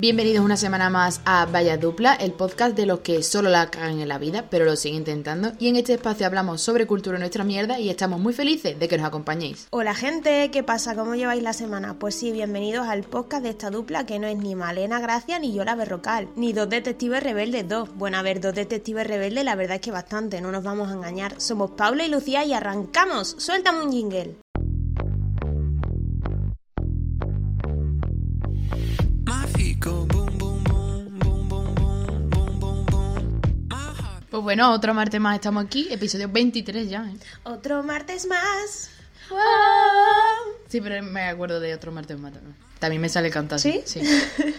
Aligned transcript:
Bienvenidos 0.00 0.42
una 0.42 0.56
semana 0.56 0.88
más 0.88 1.20
a 1.26 1.44
Vaya 1.44 1.76
Dupla, 1.76 2.14
el 2.14 2.32
podcast 2.32 2.74
de 2.74 2.86
los 2.86 3.00
que 3.00 3.22
solo 3.22 3.50
la 3.50 3.70
cagan 3.70 4.00
en 4.00 4.08
la 4.08 4.16
vida, 4.16 4.46
pero 4.48 4.64
lo 4.64 4.74
siguen 4.74 5.00
intentando. 5.00 5.52
Y 5.58 5.68
en 5.68 5.76
este 5.76 5.92
espacio 5.92 6.24
hablamos 6.26 6.62
sobre 6.62 6.86
cultura 6.86 7.16
en 7.16 7.20
nuestra 7.20 7.44
mierda 7.44 7.78
y 7.78 7.90
estamos 7.90 8.18
muy 8.18 8.32
felices 8.32 8.78
de 8.78 8.88
que 8.88 8.96
nos 8.96 9.06
acompañéis. 9.06 9.66
Hola 9.68 9.94
gente, 9.94 10.50
¿qué 10.50 10.62
pasa? 10.62 10.96
¿Cómo 10.96 11.16
lleváis 11.16 11.42
la 11.42 11.52
semana? 11.52 11.98
Pues 11.98 12.14
sí, 12.14 12.32
bienvenidos 12.32 12.88
al 12.88 13.02
podcast 13.02 13.42
de 13.42 13.50
esta 13.50 13.68
dupla 13.68 14.06
que 14.06 14.18
no 14.18 14.26
es 14.26 14.38
ni 14.38 14.54
Malena 14.54 15.00
Gracia 15.00 15.38
ni 15.38 15.52
Yola 15.52 15.74
Berrocal, 15.74 16.30
ni 16.34 16.54
dos 16.54 16.70
detectives 16.70 17.22
rebeldes 17.22 17.68
dos. 17.68 17.94
Bueno, 17.94 18.16
a 18.16 18.22
ver, 18.22 18.40
dos 18.40 18.54
detectives 18.54 19.06
rebeldes 19.06 19.44
la 19.44 19.54
verdad 19.54 19.74
es 19.74 19.82
que 19.82 19.90
bastante, 19.90 20.40
no 20.40 20.50
nos 20.50 20.64
vamos 20.64 20.88
a 20.88 20.94
engañar. 20.94 21.38
Somos 21.38 21.72
Paula 21.72 22.06
y 22.06 22.08
Lucía 22.08 22.42
y 22.46 22.54
arrancamos. 22.54 23.34
Suéltame 23.36 23.82
un 23.84 23.92
jingle. 23.92 24.34
Pues 34.30 34.42
bueno, 34.42 34.72
otro 34.72 34.94
martes 34.94 35.20
más 35.20 35.34
estamos 35.34 35.64
aquí, 35.64 35.88
episodio 35.90 36.28
23 36.28 36.88
ya. 36.88 37.04
¿eh? 37.04 37.14
Otro 37.44 37.82
martes 37.82 38.26
más. 38.26 38.90
Sí, 40.68 40.80
pero 40.80 41.02
me 41.02 41.22
acuerdo 41.28 41.60
de 41.60 41.74
otro 41.74 41.92
martes 41.92 42.18
más 42.18 42.32
también. 42.32 42.54
También 42.78 43.02
me 43.02 43.08
sale 43.08 43.30
cantando. 43.30 43.60
¿Sí? 43.60 43.82
Sí. 43.84 44.00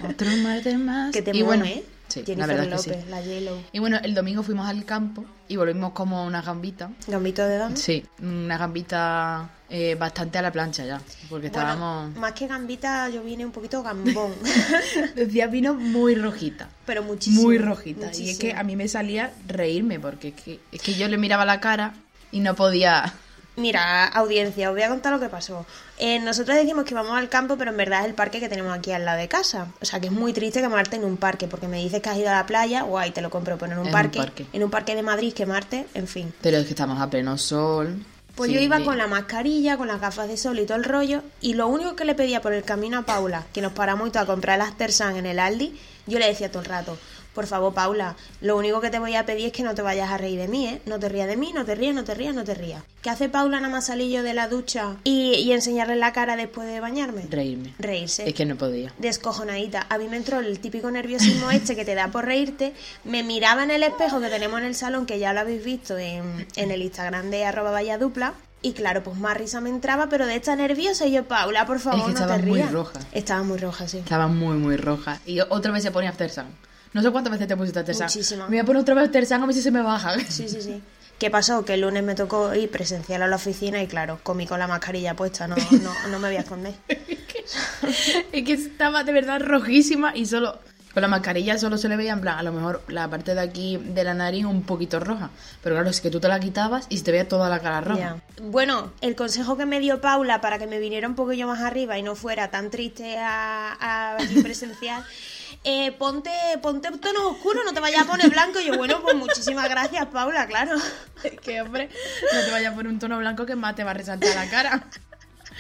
otro 0.08 0.28
martes 0.44 0.78
más. 0.78 1.12
Que 1.12 1.22
te 1.22 1.36
y 1.36 1.42
bueno, 1.42 1.66
¿eh? 1.66 1.84
sí, 2.10 2.20
la 2.20 2.26
Jennifer 2.26 2.56
verdad 2.58 2.70
que 2.70 2.78
sí. 2.78 2.90
López, 2.90 3.08
la 3.10 3.18
J-Lo. 3.18 3.58
Y 3.72 3.80
bueno, 3.80 3.98
el 4.04 4.14
domingo 4.14 4.44
fuimos 4.44 4.68
al 4.70 4.86
campo 4.86 5.26
y 5.48 5.56
volvimos 5.56 5.94
como 5.94 6.26
una 6.26 6.42
gambita. 6.42 6.92
Gambito 7.08 7.48
de 7.48 7.58
dama. 7.58 7.76
Sí, 7.76 8.06
una 8.22 8.58
gambita 8.58 9.50
eh, 9.74 9.96
bastante 9.96 10.38
a 10.38 10.42
la 10.42 10.52
plancha 10.52 10.84
ya, 10.84 11.02
porque 11.30 11.48
estábamos... 11.48 12.08
Bueno, 12.08 12.20
más 12.20 12.34
que 12.34 12.46
gambita, 12.46 13.08
yo 13.08 13.24
vine 13.24 13.46
un 13.46 13.54
poquito 13.54 13.82
gambón. 13.82 14.34
Decía 15.16 15.48
vino 15.48 15.74
muy 15.74 16.16
rojita. 16.16 16.68
pero 16.86 17.04
muchísimo. 17.04 17.44
Muy 17.44 17.58
rojita. 17.58 18.12
Y 18.14 18.32
es 18.32 18.38
que 18.38 18.54
a 18.54 18.64
mí 18.64 18.76
me 18.76 18.90
salía 18.90 19.32
reírme, 19.48 19.98
porque 19.98 20.28
es 20.30 20.34
que, 20.36 20.60
es 20.74 20.82
que 20.82 20.94
yo 20.96 21.08
le 21.08 21.18
miraba 21.18 21.46
la 21.46 21.62
cara 21.62 21.94
y 22.34 22.42
no 22.42 22.54
podía... 22.54 23.14
Mira, 23.58 24.08
audiencia, 24.08 24.70
os 24.70 24.76
voy 24.76 24.84
a 24.84 24.90
contar 24.90 25.12
lo 25.14 25.20
que 25.20 25.28
pasó. 25.30 25.66
Eh, 25.98 26.20
nosotros 26.20 26.58
decimos 26.58 26.84
que 26.86 26.94
vamos 26.94 27.18
al 27.18 27.30
campo, 27.30 27.58
pero 27.58 27.72
en 27.72 27.78
verdad 27.78 28.02
es 28.02 28.08
el 28.08 28.14
parque 28.14 28.40
que 28.40 28.50
tenemos 28.50 28.76
aquí 28.78 28.92
al 28.92 29.06
lado 29.06 29.20
de 29.20 29.28
casa. 29.28 29.68
O 29.82 29.86
sea 29.86 30.00
que 30.00 30.08
es 30.08 30.12
muy 30.12 30.34
triste 30.34 30.62
quemarte 30.62 30.96
en 30.98 31.04
un 31.06 31.16
parque, 31.18 31.48
porque 31.48 31.68
me 31.68 31.78
dices 31.78 32.02
que 32.02 32.10
has 32.10 32.18
ido 32.18 32.30
a 32.30 32.34
la 32.34 32.46
playa, 32.46 32.82
guay, 32.84 33.12
te 33.12 33.22
lo 33.22 33.30
compro, 33.30 33.58
pero 33.58 33.74
en 33.74 33.80
un, 33.80 33.86
En 33.86 33.88
un 33.88 33.94
parque, 33.94 34.18
parque. 34.20 34.46
en 34.52 34.64
un 34.64 34.70
parque 34.70 34.96
de 34.96 35.04
Madrid 35.04 35.34
quemarte, 35.34 35.86
en 35.94 36.08
fin. 36.08 36.34
Pero 36.42 36.58
es 36.58 36.64
que 36.66 36.72
estamos 36.72 37.00
a 37.02 37.10
pleno 37.10 37.38
sol. 37.38 38.04
Pues 38.42 38.50
Sí, 38.50 38.56
yo 38.56 38.62
iba 38.64 38.84
con 38.84 38.98
la 38.98 39.06
mascarilla, 39.06 39.78
con 39.78 39.88
las 39.88 40.02
gafas 40.02 40.28
de 40.28 40.36
sol 40.36 40.58
y 40.58 40.66
todo 40.66 40.76
el 40.76 40.84
rollo, 40.84 41.22
y 41.42 41.54
lo 41.54 41.68
único 41.68 41.96
que 41.96 42.06
le 42.06 42.16
pedía 42.16 42.42
por 42.42 42.54
el 42.54 42.64
camino 42.64 42.98
a 42.98 43.02
Paula, 43.04 43.46
que 43.54 43.62
nos 43.62 43.72
paramos 43.72 44.08
y 44.08 44.12
todo 44.12 44.24
a 44.24 44.26
comprar 44.26 44.58
las 44.58 44.76
Tersan 44.76 45.16
en 45.16 45.28
el 45.28 45.38
Aldi, 45.38 45.80
yo 46.08 46.18
le 46.18 46.26
decía 46.26 46.50
todo 46.50 46.64
el 46.64 46.68
rato, 46.68 46.98
por 47.34 47.48
favor 47.48 47.74
Paula, 47.74 48.16
lo 48.42 48.58
único 48.58 48.82
que 48.82 48.90
te 48.90 49.00
voy 49.00 49.16
a 49.16 49.26
pedir 49.26 49.48
es 49.48 49.52
que 49.54 49.64
no 49.64 49.74
te 49.76 49.82
vayas 49.82 50.10
a 50.12 50.18
reír 50.18 50.40
de 50.40 50.48
mí, 50.48 50.68
¿eh? 50.68 50.82
No 50.86 51.00
te 51.00 51.10
rías 51.10 51.28
de 51.28 51.38
mí, 51.38 51.52
no 51.54 51.64
te 51.66 51.76
rías, 51.76 51.96
no 51.96 52.04
te 52.04 52.14
rías, 52.14 52.36
no 52.36 52.44
te 52.44 52.54
rías. 52.54 52.84
¿Qué 53.02 53.10
hace 53.10 53.30
Paula 53.30 53.60
nada 53.60 53.72
más 53.72 53.86
salir 53.88 54.12
yo 54.12 54.22
de 54.24 54.34
la 54.34 54.48
ducha 54.48 54.98
y, 55.04 55.34
y 55.36 55.52
enseñarle 55.54 55.96
la 55.96 56.14
cara 56.14 56.36
después 56.36 56.68
de 56.68 56.80
bañarme? 56.80 57.26
Reírme. 57.30 57.74
Reírse 57.80 58.28
Es 58.28 58.34
que 58.36 58.46
no 58.46 58.56
podía. 58.58 58.94
descojonadita. 59.00 59.86
A 59.90 59.98
mí 59.98 60.08
me 60.08 60.18
entró 60.18 60.40
el 60.40 60.60
típico 60.60 60.92
nerviosismo 60.92 61.52
este 61.52 61.76
que 61.76 61.86
te 61.86 61.96
da 61.96 62.10
por 62.10 62.26
reírte. 62.26 62.74
Me 63.04 63.24
miraba 63.24 63.64
en 63.64 63.72
el 63.72 63.84
espejo 63.84 64.20
que 64.20 64.28
tenemos 64.30 64.60
en 64.60 64.66
el 64.68 64.76
salón, 64.76 65.06
que 65.06 65.20
ya 65.20 65.34
lo 65.34 65.40
habéis 65.40 65.64
visto 65.64 65.98
en, 65.98 66.46
en 66.56 66.72
el 66.72 66.82
Instagram 66.82 67.30
de 67.32 67.46
arroba 67.46 67.72
valladupla. 67.72 68.34
Y 68.64 68.74
claro, 68.74 69.02
pues 69.02 69.18
más 69.18 69.36
risa 69.36 69.60
me 69.60 69.70
entraba, 69.72 70.08
pero 70.08 70.28
de 70.28 70.36
esta 70.36 70.56
nerviosa 70.56 71.08
y 71.08 71.14
yo, 71.14 71.24
Paula, 71.28 71.66
por 71.66 71.80
favor, 71.80 72.00
Es 72.02 72.06
que 72.06 72.12
no 72.14 72.20
estaba 72.20 72.36
te 72.40 72.46
muy 72.46 72.60
rías. 72.60 72.72
roja. 72.72 73.00
Estaba 73.12 73.42
muy 73.42 73.58
roja, 73.58 73.88
sí. 73.88 73.98
Estaba 73.98 74.28
muy, 74.28 74.56
muy 74.58 74.78
roja. 74.78 75.20
Y 75.26 75.40
otra 75.40 75.72
vez 75.72 75.82
se 75.82 75.90
ponía 75.90 76.12
After 76.12 76.30
Sun. 76.30 76.46
No 76.94 77.02
sé 77.02 77.12
cuántas 77.12 77.32
veces 77.32 77.48
te 77.48 77.56
pusiste 77.56 77.80
After 77.80 77.96
Sun. 77.96 78.06
Muchísimas. 78.06 78.50
Me 78.50 78.58
voy 78.58 78.60
a 78.60 78.66
poner 78.66 78.82
otra 78.82 78.96
vez 78.96 79.06
After 79.06 79.26
Sun 79.26 79.44
a 79.44 79.46
ver 79.46 79.56
si 79.56 79.62
se 79.62 79.72
me 79.72 79.82
baja. 79.82 80.20
Sí, 80.20 80.48
sí, 80.48 80.62
sí. 80.62 80.82
¿Qué 81.22 81.30
pasó? 81.30 81.64
Que 81.64 81.76
el 81.76 81.82
lunes 81.82 82.04
me 82.04 82.16
tocó 82.16 82.56
ir 82.56 82.72
presencial 82.72 83.22
a 83.22 83.28
la 83.28 83.36
oficina 83.36 83.80
y 83.84 83.86
claro, 83.86 84.20
comí 84.24 84.48
con 84.48 84.58
la 84.58 84.66
mascarilla 84.66 85.16
puesta, 85.16 85.48
no, 85.48 85.56
no, 85.56 86.08
no 86.10 86.18
me 86.18 86.30
voy 86.30 86.38
a 86.38 86.40
esconder. 86.40 86.74
es 86.88 88.44
que 88.44 88.54
estaba 88.54 89.04
de 89.04 89.12
verdad 89.12 89.40
rojísima 89.40 90.16
y 90.16 90.26
solo... 90.26 90.58
Con 90.96 91.02
la 91.02 91.08
mascarilla 91.08 91.60
solo 91.60 91.78
se 91.78 91.88
le 91.90 91.96
veía 91.96 92.12
en 92.12 92.22
plan, 92.22 92.40
a 92.40 92.42
lo 92.44 92.52
mejor 92.52 92.82
la 92.88 93.08
parte 93.08 93.36
de 93.36 93.40
aquí 93.40 93.78
de 93.78 94.04
la 94.04 94.16
nariz 94.16 94.46
un 94.46 94.64
poquito 94.64 95.00
roja. 95.00 95.30
Pero 95.62 95.76
claro, 95.76 95.92
es 95.92 96.02
que 96.02 96.10
tú 96.10 96.20
te 96.20 96.28
la 96.28 96.40
quitabas 96.40 96.88
y 96.90 96.98
se 96.98 97.04
te 97.04 97.12
veía 97.12 97.28
toda 97.28 97.50
la 97.50 97.60
cara 97.60 97.82
roja. 97.82 98.18
Bueno, 98.42 98.92
el 99.02 99.16
consejo 99.16 99.56
que 99.56 99.68
me 99.68 99.80
dio 99.80 100.02
Paula 100.02 100.42
para 100.42 100.58
que 100.58 100.66
me 100.66 100.80
viniera 100.80 101.08
un 101.08 101.14
poquillo 101.14 101.46
más 101.46 101.62
arriba 101.62 102.00
y 102.00 102.02
no 102.02 102.16
fuera 102.16 102.50
tan 102.50 102.72
triste 102.72 103.16
a, 103.20 104.18
presencial, 104.42 105.06
eh, 105.64 105.92
ponte, 105.94 106.32
ponte 106.62 106.92
tono 106.98 107.30
oscuro, 107.30 107.64
no 107.64 107.74
te 107.74 107.80
vayas 107.80 108.04
a 108.04 108.06
poner 108.06 108.30
blanco. 108.30 108.60
Y 108.60 108.68
yo, 108.68 108.78
bueno, 108.78 109.02
pues 109.02 109.16
muchísimas 109.16 109.70
gracias, 109.70 110.06
Paula, 110.08 110.48
claro. 110.48 110.76
Es 111.24 111.40
que, 111.40 111.62
hombre, 111.62 111.90
no 112.34 112.40
te 112.42 112.52
vayas 112.52 112.74
a 112.74 112.76
poner 112.76 112.92
un 112.92 113.00
tono 113.00 113.18
blanco 113.18 113.46
que 113.46 113.56
más 113.56 113.76
te 113.76 113.84
va 113.84 113.92
a 113.92 113.96
resaltar 113.96 114.36
la 114.36 114.50
cara. 114.50 114.84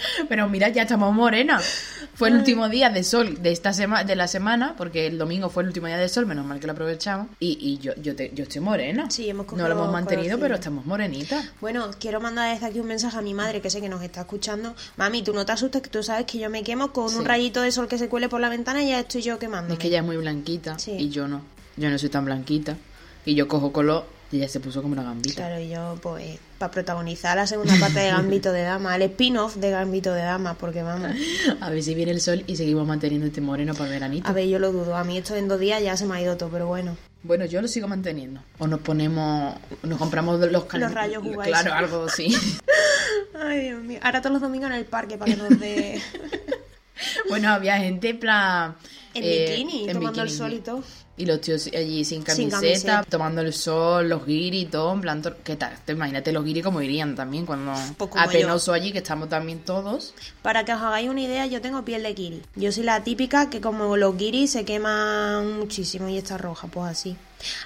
Pero 0.29 0.47
mira, 0.49 0.69
ya 0.69 0.83
estamos 0.83 1.13
morena. 1.13 1.59
Fue 2.13 2.29
el 2.29 2.35
último 2.35 2.69
día 2.69 2.89
de 2.89 3.03
sol 3.03 3.41
de 3.41 3.51
esta 3.51 3.73
semana, 3.73 4.03
de 4.03 4.15
la 4.15 4.27
semana, 4.27 4.75
porque 4.77 5.07
el 5.07 5.17
domingo 5.17 5.49
fue 5.49 5.63
el 5.63 5.67
último 5.67 5.87
día 5.87 5.97
de 5.97 6.07
sol, 6.09 6.25
menos 6.25 6.45
mal 6.45 6.59
que 6.59 6.67
lo 6.67 6.73
aprovechamos. 6.73 7.27
Y, 7.39 7.57
y 7.59 7.77
yo, 7.79 7.93
yo, 8.01 8.15
te- 8.15 8.31
yo 8.33 8.43
estoy 8.43 8.61
morena. 8.61 9.09
Sí, 9.09 9.29
hemos 9.29 9.47
No 9.53 9.67
lo 9.67 9.73
hemos 9.73 9.91
mantenido, 9.91 10.37
pero 10.39 10.55
estamos 10.55 10.85
morenitas. 10.85 11.45
Bueno, 11.61 11.89
quiero 11.99 12.19
mandar 12.21 12.53
desde 12.53 12.65
aquí 12.67 12.79
un 12.79 12.87
mensaje 12.87 13.17
a 13.17 13.21
mi 13.21 13.33
madre 13.33 13.61
que 13.61 13.69
sé 13.69 13.81
que 13.81 13.89
nos 13.89 14.01
está 14.03 14.21
escuchando. 14.21 14.75
Mami, 14.97 15.23
tú 15.23 15.33
no 15.33 15.45
te 15.45 15.51
asustes, 15.53 15.81
que 15.81 15.89
tú 15.89 16.03
sabes 16.03 16.25
que 16.25 16.37
yo 16.37 16.49
me 16.49 16.63
quemo 16.63 16.91
con 16.91 17.09
Sí. 17.09 17.15
un 17.17 17.25
rayito 17.25 17.61
de 17.61 17.71
sol 17.71 17.87
que 17.87 17.97
se 17.97 18.09
cuele 18.09 18.29
por 18.29 18.41
la 18.41 18.49
ventana 18.49 18.83
y 18.83 18.89
ya 18.89 18.99
estoy 18.99 19.21
yo 19.21 19.39
quemando. 19.39 19.73
Es 19.73 19.79
que 19.79 19.87
ella 19.87 19.99
es 19.99 20.05
muy 20.05 20.17
blanquita 20.17 20.77
Sí. 20.77 20.91
y 20.91 21.09
yo 21.09 21.27
no. 21.27 21.41
Yo 21.77 21.89
no 21.89 21.97
soy 21.97 22.09
tan 22.09 22.25
blanquita. 22.25 22.75
Y 23.25 23.35
yo 23.35 23.47
cojo 23.47 23.71
color 23.71 24.05
y 24.31 24.37
ella 24.37 24.47
se 24.47 24.59
puso 24.59 24.81
como 24.81 24.93
una 24.93 25.03
gambita. 25.03 25.35
Claro, 25.35 25.59
y 25.59 25.69
yo, 25.69 25.97
pues, 26.01 26.39
para 26.57 26.71
protagonizar 26.71 27.35
la 27.37 27.47
segunda 27.47 27.75
parte 27.79 27.99
de 27.99 28.09
Gambito 28.09 28.51
de 28.53 28.61
Dama, 28.63 28.95
el 28.95 29.01
spin-off 29.03 29.55
de 29.57 29.71
Gambito 29.71 30.13
de 30.13 30.21
Dama, 30.21 30.53
porque 30.53 30.83
vamos. 30.83 31.11
A 31.61 31.69
ver 31.69 31.83
si 31.83 31.93
viene 31.95 32.11
el 32.11 32.21
sol 32.21 32.43
y 32.47 32.55
seguimos 32.55 32.87
manteniendo 32.87 33.27
este 33.27 33.41
moreno 33.41 33.73
para 33.73 33.85
el 33.87 33.91
veranito. 33.91 34.29
A 34.29 34.33
ver, 34.33 34.47
yo 34.47 34.59
lo 34.59 34.71
dudo. 34.71 34.95
A 34.95 35.03
mí 35.03 35.17
esto 35.17 35.35
en 35.35 35.47
dos 35.47 35.59
días 35.59 35.81
ya 35.83 35.97
se 35.97 36.05
me 36.05 36.15
ha 36.15 36.21
ido 36.21 36.37
todo, 36.37 36.49
pero 36.49 36.67
bueno. 36.67 36.95
Bueno, 37.23 37.45
yo 37.45 37.61
lo 37.61 37.67
sigo 37.67 37.87
manteniendo. 37.87 38.41
O 38.57 38.67
nos 38.67 38.79
ponemos, 38.79 39.55
nos 39.83 39.99
compramos 39.99 40.39
los 40.39 40.63
cal- 40.65 40.81
Los 40.81 40.93
rayos 40.93 41.23
UV. 41.23 41.43
Claro, 41.43 41.73
algo 41.73 42.05
así. 42.05 42.35
Ay, 43.35 43.65
Dios 43.65 43.83
mío. 43.83 43.99
Ahora 44.01 44.21
todos 44.21 44.33
los 44.33 44.41
domingos 44.41 44.69
en 44.69 44.77
el 44.77 44.85
parque 44.85 45.17
para 45.17 45.31
que 45.31 45.37
nos 45.37 45.59
dé 45.59 46.01
bueno, 47.29 47.49
había 47.49 47.77
gente 47.77 48.09
en 48.09 48.19
plan... 48.19 48.75
en 49.13 49.23
eh, 49.23 49.45
bikini, 49.49 49.89
en 49.89 49.93
tomando 49.93 50.21
el 50.21 50.29
sol 50.29 50.53
y 50.53 50.59
todo. 50.59 50.83
Y 51.17 51.25
los 51.25 51.41
tíos 51.41 51.67
allí 51.67 52.03
sin 52.03 52.25
Sin 52.25 52.49
camiseta, 52.49 53.03
tomando 53.07 53.41
el 53.41 53.53
sol, 53.53 54.09
los 54.09 54.25
guiris 54.25 54.63
y 54.63 54.65
todo, 54.65 54.93
en 54.93 55.01
plan, 55.01 55.21
¿qué 55.43 55.55
tal? 55.55 55.77
Te 55.85 55.91
imagínate 55.91 56.31
los 56.31 56.43
guiris 56.43 56.63
como 56.63 56.81
irían 56.81 57.15
también 57.15 57.45
cuando 57.45 57.73
Pues 57.97 58.09
apenoso 58.15 58.73
allí, 58.73 58.91
que 58.91 58.99
estamos 58.99 59.29
también 59.29 59.59
todos. 59.59 60.13
Para 60.41 60.65
que 60.65 60.73
os 60.73 60.81
hagáis 60.81 61.09
una 61.09 61.21
idea, 61.21 61.45
yo 61.45 61.61
tengo 61.61 61.83
piel 61.83 62.03
de 62.03 62.15
kiri. 62.15 62.41
Yo 62.55 62.71
soy 62.71 62.83
la 62.83 63.03
típica 63.03 63.49
que 63.49 63.61
como 63.61 63.97
los 63.97 64.17
guiris 64.17 64.51
se 64.51 64.65
queman 64.65 65.59
muchísimo 65.59 66.09
y 66.09 66.17
está 66.17 66.37
roja, 66.37 66.67
pues 66.67 66.89
así. 66.89 67.17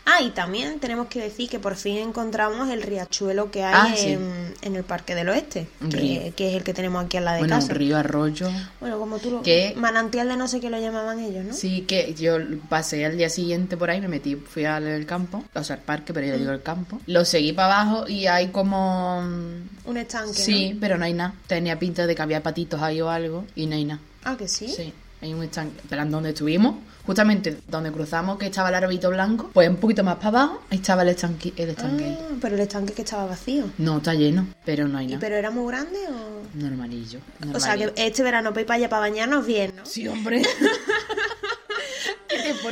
Ah, 0.06 0.22
y 0.22 0.30
también 0.31 0.80
tenemos 0.80 1.08
que 1.08 1.19
decir 1.22 1.50
que 1.50 1.59
por 1.59 1.75
fin 1.75 1.97
encontramos 1.97 2.69
el 2.69 2.81
riachuelo 2.81 3.52
que 3.52 3.63
hay 3.63 3.74
Ah, 3.75 3.96
sí. 3.96 4.09
en, 4.13 4.53
en 4.62 4.75
el 4.75 4.84
Parque 4.84 5.16
del 5.16 5.30
Oeste, 5.30 5.68
que, 5.90 6.34
que 6.36 6.50
es 6.50 6.56
el 6.56 6.63
que 6.63 6.74
tenemos 6.74 7.03
aquí 7.06 7.18
al 7.18 7.25
lado 7.25 7.36
de 7.38 7.41
bueno, 7.41 7.56
casa. 7.56 7.74
río, 7.74 7.97
arroyo. 7.97 8.50
Bueno, 8.80 9.00
como 9.00 9.19
tú 9.19 9.31
lo... 9.31 9.42
¿Qué? 9.42 9.74
Manantial 9.75 10.27
de 10.30 10.38
no 10.38 10.48
sé 10.48 10.60
qué 10.60 10.69
lo 10.69 10.80
llamaban 10.80 11.19
ellos, 11.19 11.45
¿no? 11.45 11.54
Sí, 11.54 11.81
que 11.81 12.13
yo 12.13 12.38
pasé 12.69 13.06
al 13.06 13.18
día 13.18 13.30
siguiente 13.30 13.77
por 13.77 13.89
ahí, 13.89 14.01
me 14.01 14.07
metí, 14.07 14.36
fui 14.36 14.66
al 14.66 15.06
campo, 15.06 15.44
o 15.54 15.63
sea, 15.63 15.75
al 15.77 15.81
parque, 15.81 16.13
pero 16.13 16.27
yo 16.27 16.38
digo 16.38 16.51
al 16.51 16.62
campo. 16.63 17.00
Lo 17.07 17.25
seguí 17.25 17.54
para 17.54 17.81
abajo 17.81 18.07
y 18.07 18.27
hay 18.27 18.48
como... 18.50 19.22
mm, 19.22 19.89
Un 19.89 19.98
estanque, 19.98 20.33
Sí, 20.33 20.77
pero 20.80 20.98
no 20.98 21.06
hay 21.06 21.13
nada. 21.13 21.33
Tenía 21.48 21.77
pinta 21.80 22.06
de 22.07 22.16
que 22.16 22.22
había 22.22 22.42
patitos 22.44 22.81
ahí 22.81 23.01
o 23.01 23.10
algo 23.10 23.45
y 23.56 23.66
no 23.68 23.75
hay 23.75 23.86
nada. 23.86 24.00
Ah, 24.24 24.36
que 24.38 24.48
sí. 24.48 24.68
Sí, 24.68 24.92
hay 25.25 25.33
un 25.33 25.44
estanque. 25.44 25.81
Pero 25.89 26.01
en 26.04 26.12
donde 26.12 26.30
estuvimos, 26.30 26.75
justamente 27.06 27.57
donde 27.68 27.92
cruzamos, 27.92 28.38
que 28.38 28.45
estaba 28.48 28.69
el 28.69 28.75
arbito 28.75 29.10
blanco, 29.10 29.50
pues 29.54 29.69
un 29.69 29.77
poquito 29.77 30.04
más 30.04 30.16
para 30.18 30.30
abajo, 30.30 30.62
ahí 30.69 30.77
estaba 30.77 31.01
el 31.01 31.10
estanque. 31.10 31.54
El 31.56 31.69
estanque. 31.69 32.18
Ah, 32.19 32.36
pero 32.42 32.56
el 32.56 32.62
estanque 32.62 32.94
que 32.94 33.01
estaba 33.01 33.25
vacío. 33.25 33.66
No, 33.77 33.98
está 33.98 34.13
lleno, 34.13 34.48
pero 34.63 34.88
no 34.88 34.98
hay 34.98 35.06
¿Y 35.06 35.07
nada. 35.10 35.19
pero 35.19 35.36
era 35.36 35.51
muy 35.51 35.68
grande 35.68 35.98
o...? 36.10 36.45
Normalillo. 36.57 37.19
O 37.54 37.60
sea, 37.60 37.75
que 37.75 37.92
este 37.95 38.24
verano 38.24 38.51
para 38.51 38.62
ir 38.62 38.68
para 38.68 38.77
allá 38.77 38.89
para 38.89 39.00
bañarnos 39.01 39.45
bien, 39.45 39.74
¿no? 39.75 39.86
Sí, 39.86 40.07
hombre. 40.07 40.42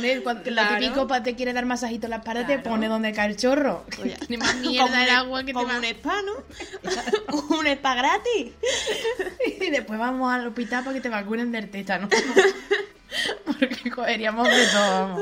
te 0.00 0.12
pone 0.12 0.22
cuando 0.22 0.42
Claro. 0.42 0.72
lo 0.74 0.78
típico 0.80 1.06
para 1.06 1.22
te 1.22 1.34
quiere 1.34 1.52
dar 1.52 1.66
masajito 1.66 2.06
en 2.06 2.10
la 2.10 2.16
espalda, 2.16 2.46
te 2.46 2.58
pone 2.58 2.88
donde 2.88 3.12
cae 3.12 3.28
el 3.30 3.36
chorro. 3.36 3.84
Oye, 4.02 4.16
Ni 4.28 4.36
más 4.36 4.52
como 4.54 4.70
mierda 4.70 5.02
el 5.04 5.10
un- 5.10 5.16
agua 5.16 5.40
que 5.40 5.46
te 5.46 5.52
como 5.54 5.68
va. 5.68 5.78
un 5.78 5.84
spa, 5.84 6.14
¿no? 6.22 6.32
un 7.58 7.66
spa 7.66 7.94
gratis. 7.94 8.52
Y 9.60 9.70
después 9.70 9.98
vamos 9.98 10.32
al 10.32 10.46
hospital 10.48 10.84
para 10.84 10.94
que 10.94 11.00
te 11.00 11.08
vacunen 11.08 11.52
del 11.52 11.70
tétano. 11.70 12.08
Porque 13.60 13.90
cogeríamos 13.90 14.48
de 14.48 14.66
todo. 14.72 15.18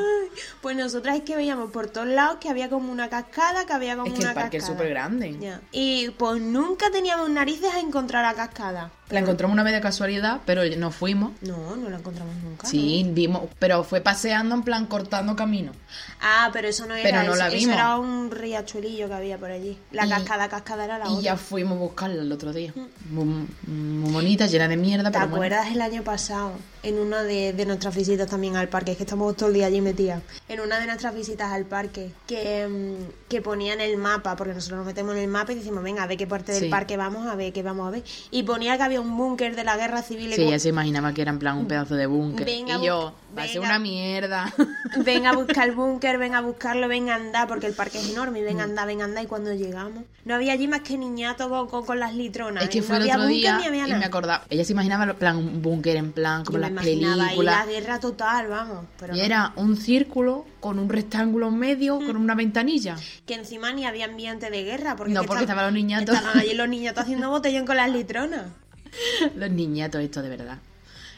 Pues 0.62 0.76
nosotras 0.76 1.16
es 1.16 1.22
que 1.24 1.36
veíamos 1.36 1.70
por 1.70 1.88
todos 1.88 2.06
lados 2.06 2.38
que 2.40 2.48
había 2.48 2.70
como 2.70 2.90
una 2.90 3.10
cascada, 3.10 3.66
que 3.66 3.72
había 3.74 3.94
como 3.96 4.06
Es 4.06 4.14
que 4.14 4.20
una 4.20 4.30
el 4.30 4.34
parque 4.34 4.56
es 4.56 4.62
cascada. 4.62 4.78
súper 4.78 4.90
grande. 4.90 5.58
Y 5.72 6.08
pues 6.10 6.40
nunca 6.40 6.90
teníamos 6.90 7.28
narices 7.28 7.72
a 7.74 7.80
encontrar 7.80 8.24
la 8.24 8.32
cascada. 8.34 8.90
La 9.12 9.20
encontramos 9.20 9.53
una 9.53 9.62
vez 9.62 9.75
de 9.75 9.81
casualidad, 9.81 10.41
pero 10.47 10.62
no 10.76 10.91
fuimos. 10.91 11.32
No, 11.43 11.76
no 11.76 11.88
la 11.91 11.99
encontramos 11.99 12.35
nunca. 12.43 12.67
Sí, 12.67 13.06
vimos, 13.11 13.43
pero 13.59 13.85
fue 13.85 14.00
paseando 14.00 14.55
en 14.55 14.62
plan 14.62 14.87
cortando 14.87 15.37
camino. 15.37 15.73
¿no? 15.73 15.79
Ah, 16.20 16.50
pero 16.53 16.69
eso 16.69 16.87
no 16.87 16.94
era. 16.94 17.03
Pero 17.09 17.23
no 17.31 17.37
la 17.37 17.49
eso 17.49 17.56
vimos. 17.56 17.75
era 17.75 17.97
un 17.99 18.31
riachuelillo 18.31 19.09
que 19.09 19.14
había 19.14 19.38
por 19.38 19.50
allí. 19.50 19.79
La 19.91 20.06
Y- 20.06 20.09
cascada, 20.11 20.49
cascada 20.49 20.85
era 20.85 20.99
la 20.99 21.05
Y 21.06 21.09
otra. 21.09 21.23
ya 21.23 21.37
fuimos 21.37 21.76
a 21.76 21.81
buscarla 21.81 22.23
el 22.23 22.32
otro 22.32 22.53
día. 22.53 22.73
Muy, 23.11 23.47
muy 23.67 24.12
bonita, 24.12 24.47
llena 24.47 24.69
de 24.69 24.76
mierda, 24.76 25.11
¿Te 25.11 25.19
pero 25.19 25.29
bueno. 25.31 25.44
acuerdas 25.44 25.73
el 25.73 25.81
año 25.82 26.03
pasado? 26.03 26.53
En 26.82 26.99
una 26.99 27.23
de, 27.23 27.53
de 27.53 27.65
nuestras 27.67 27.94
visitas 27.94 28.29
también 28.29 28.56
al 28.56 28.69
parque, 28.69 28.93
es 28.93 28.97
que 28.97 29.05
estamos 29.05 29.37
todo 29.37 29.49
el 29.50 29.55
día 29.55 29.67
allí 29.67 29.81
metidas. 29.81 30.20
En 30.49 30.61
una 30.61 30.81
de 30.81 30.87
nuestras 30.87 31.15
visitas 31.15 31.53
al 31.53 31.65
parque, 31.65 32.11
que, 32.26 32.67
mm, 32.67 33.29
que 33.29 33.41
ponían 33.41 33.81
el 33.81 33.97
mapa, 33.99 34.35
porque 34.35 34.53
nosotros 34.55 34.79
nos 34.79 34.87
metemos 34.87 35.15
en 35.15 35.23
el 35.23 35.29
mapa 35.29 35.53
y 35.53 35.56
decimos, 35.56 35.85
venga, 35.85 36.03
a 36.03 36.06
ver 36.08 36.17
qué 36.19 36.26
parte 36.26 36.50
del 36.53 36.65
Sí. 36.65 36.69
parque 36.70 36.97
vamos, 36.97 37.26
a 37.29 37.37
ver 37.37 37.53
qué 37.53 37.62
vamos 37.62 37.87
a 37.87 37.91
ver. 37.91 38.03
Y 38.32 38.43
ponía 38.43 38.76
que 38.76 38.82
había 38.82 39.00
un 39.02 39.16
búnker 39.16 39.54
de 39.56 39.64
la 39.64 39.76
guerra 39.76 40.02
civil. 40.02 40.31
y 40.32 40.34
Sí, 40.34 40.43
ella 40.43 40.58
se 40.58 40.69
imaginaba 40.70 41.12
que 41.12 41.22
era 41.22 41.31
en 41.31 41.38
plan 41.38 41.58
un 41.58 41.66
pedazo 41.66 41.94
de 41.94 42.06
búnker. 42.06 42.49
Y 42.49 42.64
yo, 42.84 43.14
va 43.37 43.43
a 43.43 43.49
ser 43.49 43.60
una 43.60 43.78
mierda. 43.78 44.52
Venga 45.04 45.31
a 45.31 45.34
buscar 45.34 45.69
el 45.69 45.75
búnker, 45.75 46.19
venga 46.19 46.38
a 46.38 46.40
buscarlo, 46.43 46.87
venga 46.87 47.14
a 47.14 47.16
andar, 47.16 47.49
porque 47.49 47.66
el 47.66 47.72
parque 47.72 47.99
es 47.99 48.10
enorme, 48.10 48.40
y 48.40 48.43
venga 48.43 48.62
a 48.62 48.64
andar, 48.66 48.87
venga 48.87 49.04
a 49.04 49.08
andar. 49.08 49.25
Y 49.25 49.26
cuando 49.26 49.52
llegamos, 49.54 50.04
no 50.25 50.34
había 50.34 50.52
allí 50.52 50.69
más 50.69 50.81
que 50.81 50.99
niñatos 50.99 51.49
con, 51.49 51.66
con, 51.69 51.87
con 51.87 51.99
las 51.99 52.14
litronas. 52.14 52.64
es 52.64 52.69
que 52.70 52.78
¿eh? 52.78 52.82
fue 52.82 52.99
no 52.99 53.04
el 53.04 53.10
otro 53.10 53.26
día 53.26 53.58
y 53.66 53.70
nada. 53.78 53.99
me 53.99 54.04
acordaba. 54.04 54.44
Ella 54.50 54.64
se 54.64 54.72
imaginaba 54.72 55.12
plan 55.14 55.37
un 55.38 55.62
búnker 55.62 55.96
en 55.96 56.12
plan 56.12 56.44
como 56.44 56.58
Yo 56.58 56.62
las 56.62 56.72
me 56.72 56.82
películas. 56.82 57.66
la 57.66 57.66
guerra 57.66 58.00
total, 58.00 58.48
vamos. 58.48 58.84
Pero 58.98 59.14
Y 59.14 59.19
no. 59.19 59.25
era 59.25 59.52
un 59.56 59.76
círculo 59.76 60.44
con 60.60 60.78
un 60.78 60.88
rectángulo 60.88 61.48
en 61.48 61.56
medio, 61.58 61.96
con 61.98 62.16
una 62.16 62.34
ventanilla. 62.34 62.96
que 63.26 63.34
encima 63.34 63.72
ni 63.72 63.87
había 63.87 64.05
ambiente 64.05 64.50
de 64.50 64.62
guerra. 64.62 64.94
Porque 64.94 65.12
No, 65.12 65.22
porque 65.25 65.43
estaban 65.44 65.64
los 65.64 65.75
niñatos. 65.75 66.14
Estaban 66.14 66.38
allí 66.38 66.55
los 66.55 66.69
niñatos 66.69 67.02
haciendo 67.05 67.31
botellón 67.31 67.64
con 67.66 67.76
las 67.76 67.90
litronas. 67.90 68.44
Los 69.37 69.50
niñatos, 69.50 70.00
esto 70.03 70.23
de 70.23 70.29
verdad. 70.29 70.59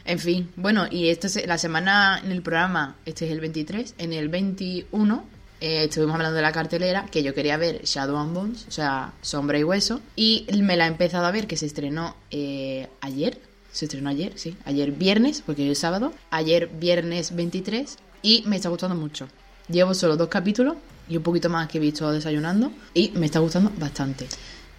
En 0.05 0.19
fin, 0.19 0.49
bueno, 0.55 0.85
y 0.89 1.09
esto 1.09 1.27
es 1.27 1.47
la 1.47 1.57
semana 1.57 2.21
en 2.23 2.31
el 2.31 2.43
programa, 2.43 2.95
este 3.05 3.25
es 3.25 3.31
el 3.31 3.39
23, 3.39 3.95
en 3.97 4.13
el 4.13 4.29
21 4.29 5.35
eh, 5.61 5.85
estuvimos 5.85 6.15
hablando 6.15 6.35
de 6.35 6.41
la 6.41 6.51
cartelera, 6.51 7.05
que 7.09 7.23
yo 7.23 7.33
quería 7.33 7.57
ver 7.57 7.83
Shadow 7.83 8.17
and 8.17 8.33
Bones, 8.33 8.65
o 8.67 8.71
sea, 8.71 9.13
Sombra 9.21 9.57
y 9.57 9.63
Hueso, 9.63 10.01
y 10.15 10.45
me 10.61 10.75
la 10.75 10.85
he 10.85 10.89
empezado 10.89 11.25
a 11.25 11.31
ver, 11.31 11.47
que 11.47 11.57
se 11.57 11.65
estrenó 11.65 12.15
eh, 12.29 12.87
ayer, 13.01 13.39
se 13.71 13.85
estrenó 13.85 14.09
ayer, 14.09 14.33
sí, 14.35 14.55
ayer 14.65 14.91
viernes, 14.91 15.41
porque 15.45 15.63
hoy 15.63 15.71
es 15.71 15.79
sábado, 15.79 16.13
ayer 16.29 16.67
viernes 16.67 17.35
23, 17.35 17.97
y 18.21 18.43
me 18.45 18.57
está 18.57 18.69
gustando 18.69 18.95
mucho. 18.95 19.27
Llevo 19.69 19.93
solo 19.93 20.17
dos 20.17 20.27
capítulos 20.27 20.75
y 21.07 21.17
un 21.17 21.23
poquito 21.23 21.49
más 21.49 21.67
que 21.67 21.77
he 21.77 21.81
visto 21.81 22.11
desayunando, 22.11 22.71
y 22.93 23.11
me 23.15 23.25
está 23.25 23.39
gustando 23.39 23.71
bastante. 23.77 24.27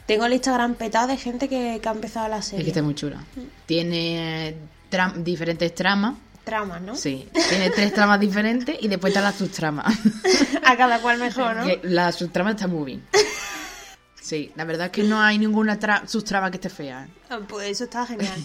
Tengo 0.07 0.25
el 0.27 0.33
Instagram 0.35 0.75
petado 0.75 1.09
de 1.09 1.17
gente 1.17 1.49
que, 1.49 1.81
que 1.83 1.89
ha 1.89 1.93
empezado 1.93 2.29
la 2.29 2.39
Es 2.39 2.47
serie. 2.47 2.65
que 2.65 2.71
está 2.71 2.83
muy 2.83 2.95
chula. 2.95 3.23
Tiene 3.67 4.55
tram- 4.91 5.15
diferentes 5.25 5.75
tramas. 5.75 6.15
Tramas, 6.45 6.81
¿no? 6.81 6.95
Sí, 6.95 7.29
tiene 7.49 7.71
tres 7.71 7.93
tramas 7.93 8.21
diferentes 8.21 8.77
y 8.81 8.87
después 8.87 9.11
están 9.11 9.25
las 9.25 9.35
subtramas. 9.35 9.93
A 10.65 10.77
cada 10.77 11.01
cual 11.01 11.19
mejor, 11.19 11.57
¿no? 11.57 11.67
La 11.83 12.13
subtrama 12.13 12.53
está 12.53 12.69
muy 12.69 12.85
bien. 12.85 13.03
Sí, 14.21 14.53
la 14.55 14.65
verdad 14.65 14.87
es 14.87 14.93
que 14.93 15.03
no 15.03 15.21
hay 15.21 15.39
ninguna 15.39 15.79
tra- 15.81 16.07
subtrama 16.07 16.51
que 16.53 16.57
esté 16.59 16.69
fea. 16.69 17.05
¿eh? 17.05 17.09
Ah, 17.31 17.41
Pues 17.49 17.69
eso 17.71 17.85
está 17.85 18.07
genial. 18.07 18.41